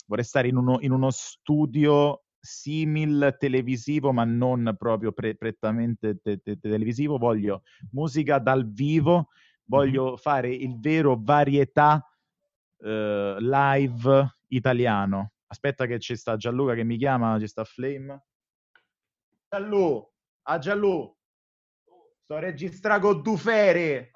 vorrei 0.07 0.23
stare 0.23 0.47
in 0.47 0.55
uno, 0.55 0.77
in 0.79 0.93
uno 0.93 1.09
studio 1.11 2.23
simil 2.39 3.35
televisivo, 3.37 4.13
ma 4.13 4.23
non 4.23 4.75
proprio 4.77 5.11
pre- 5.11 5.35
prettamente 5.35 6.21
te- 6.21 6.37
te- 6.37 6.57
televisivo. 6.57 7.17
Voglio 7.17 7.63
musica 7.91 8.39
dal 8.39 8.71
vivo 8.71 9.27
voglio 9.65 10.17
fare 10.17 10.49
il 10.49 10.79
vero 10.79 11.17
varietà 11.19 12.03
uh, 12.77 13.35
live 13.37 14.37
italiano. 14.47 15.31
Aspetta 15.47 15.85
che 15.85 15.99
ci 15.99 16.15
sta 16.15 16.35
Gianluca 16.35 16.73
che 16.73 16.83
mi 16.83 16.97
chiama, 16.97 17.39
ci 17.39 17.47
sta 17.47 17.63
Flame. 17.63 18.25
Gianlu, 19.49 20.11
a 20.43 20.57
Gianlu, 20.57 21.17
sto 22.23 22.39
registrando 22.39 23.07
con 23.07 23.21
Dufere. 23.21 24.11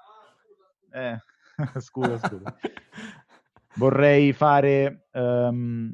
Eh, 0.92 1.18
scusa, 1.80 2.18
scusa. 2.18 2.58
Vorrei 3.76 4.34
fare 4.34 5.08
um, 5.14 5.94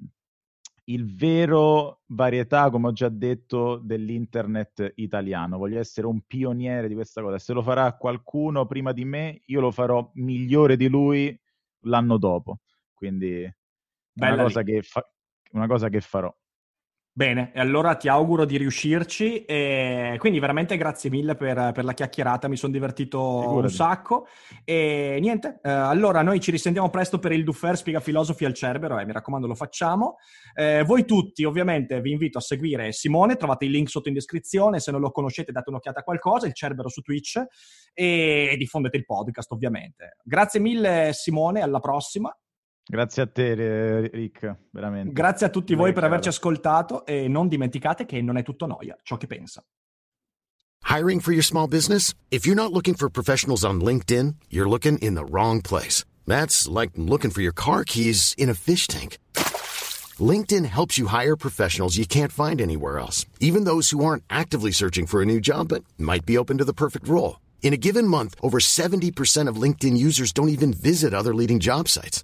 il 0.86 1.16
vero 1.16 2.02
varietà, 2.08 2.70
come 2.70 2.88
ho 2.88 2.92
già 2.92 3.10
detto, 3.10 3.78
dell'internet 3.78 4.94
italiano. 4.96 5.58
Voglio 5.58 5.80
essere 5.80 6.08
un 6.08 6.22
pioniere 6.22 6.88
di 6.88 6.94
questa 6.94 7.22
cosa. 7.22 7.40
Se 7.40 7.54
lo 7.54 7.62
farà 7.62 7.94
qualcuno 7.94 8.66
prima 8.66 8.92
di 8.92 9.06
me, 9.06 9.42
io 9.46 9.62
lo 9.62 9.72
farò 9.72 10.10
migliore 10.16 10.76
di 10.76 10.88
lui 10.88 11.38
l'anno 11.82 12.18
dopo. 12.18 12.60
Quindi 12.94 13.42
è 13.42 13.54
una 14.14 14.44
cosa, 14.44 14.62
fa- 14.82 15.10
una 15.52 15.68
cosa 15.68 15.90
che 15.90 16.02
farò. 16.02 16.34
Bene, 17.18 17.54
e 17.54 17.62
allora 17.62 17.96
ti 17.96 18.10
auguro 18.10 18.44
di 18.44 18.58
riuscirci. 18.58 19.46
E 19.46 20.18
quindi 20.20 20.38
veramente 20.40 20.76
grazie 20.76 21.10
mille 21.10 21.36
per, 21.36 21.72
per 21.72 21.86
la 21.86 21.94
chiacchierata, 21.94 22.50
mi 22.50 22.58
sono 22.58 22.74
divertito 22.74 23.40
Figurati. 23.40 23.62
un 23.62 23.70
sacco. 23.70 24.28
E 24.66 25.18
niente, 25.22 25.62
eh, 25.64 25.70
allora 25.70 26.22
noi 26.24 26.42
ci 26.42 26.52
risentiamo 26.52 26.90
presto 26.90 27.18
per 27.18 27.32
il 27.32 27.46
Duffer 27.46 27.78
Spiega 27.78 28.02
Filosofi 28.02 28.44
al 28.44 28.54
Cerbero, 28.54 29.00
eh, 29.00 29.06
mi 29.06 29.14
raccomando 29.14 29.48
lo 29.48 29.56
facciamo. 29.56 30.18
Eh, 30.54 30.84
voi 30.84 31.06
tutti 31.06 31.46
ovviamente 31.46 32.02
vi 32.02 32.12
invito 32.12 32.40
a 32.40 32.42
seguire 32.42 32.92
Simone, 32.92 33.38
trovate 33.38 33.64
il 33.64 33.72
link 33.72 33.90
sotto 33.90 34.10
in 34.10 34.14
descrizione, 34.14 34.82
se 34.82 34.92
non 34.92 35.00
lo 35.00 35.10
conoscete 35.12 35.54
date 35.54 35.70
un'occhiata 35.70 36.02
a 36.02 36.04
qualcosa, 36.04 36.48
il 36.48 36.54
Cerbero 36.54 36.90
su 36.90 37.00
Twitch 37.00 37.42
e 37.94 38.56
diffondete 38.58 38.98
il 38.98 39.06
podcast 39.06 39.50
ovviamente. 39.54 40.18
Grazie 40.22 40.60
mille 40.60 41.12
Simone, 41.14 41.62
alla 41.62 41.80
prossima. 41.80 42.38
Grazie 42.88 43.24
a 43.24 43.28
te, 43.28 44.10
Rick, 44.12 44.58
veramente. 44.70 45.12
Grazie 45.12 45.48
a 45.48 45.50
tutti 45.50 45.74
voi 45.74 45.92
per 45.92 46.04
averci 46.04 46.28
ascoltato 46.28 47.06
e 47.06 47.28
non 47.28 47.48
dimenticate 47.48 48.06
che 48.06 48.22
non 48.22 48.38
è 48.38 48.44
tutto 48.44 48.68
noia 48.68 48.96
ciò 49.02 49.18
che 49.18 49.26
pensa. 49.26 49.64
Hiring 50.88 51.20
for 51.20 51.34
your 51.34 51.44
small 51.44 51.68
business? 51.68 52.14
If 52.30 52.46
you're 52.46 52.56
not 52.56 52.72
looking 52.72 52.96
for 52.96 53.10
professionals 53.10 53.64
on 53.64 53.82
LinkedIn, 53.82 54.36
you're 54.50 54.70
looking 54.70 55.00
in 55.00 55.16
the 55.16 55.26
wrong 55.26 55.62
place. 55.62 56.06
That's 56.28 56.68
like 56.68 56.92
looking 56.96 57.32
for 57.32 57.42
your 57.42 57.54
car 57.54 57.84
keys 57.84 58.36
in 58.38 58.50
a 58.50 58.54
fish 58.54 58.88
tank. 58.88 59.18
LinkedIn 60.20 60.66
helps 60.66 60.98
you 60.98 61.08
hire 61.08 61.36
professionals 61.36 61.98
you 61.98 62.06
can't 62.06 62.32
find 62.32 62.62
anywhere 62.62 63.00
else, 63.00 63.26
even 63.40 63.66
those 63.66 63.90
who 63.90 64.06
aren't 64.06 64.24
actively 64.30 64.72
searching 64.72 65.08
for 65.08 65.22
a 65.22 65.26
new 65.26 65.42
job 65.42 65.70
but 65.70 65.84
might 65.98 66.26
be 66.26 66.38
open 66.38 66.60
to 66.60 66.66
the 66.66 66.74
perfect 66.74 67.08
role. 67.08 67.42
In 67.62 67.74
a 67.74 67.78
given 67.78 68.08
month, 68.08 68.36
over 68.42 68.60
70% 68.60 69.50
of 69.50 69.62
LinkedIn 69.62 69.98
users 69.98 70.32
don't 70.32 70.50
even 70.50 70.72
visit 70.72 71.14
other 71.14 71.34
leading 71.34 71.60
job 71.60 71.90
sites. 71.90 72.24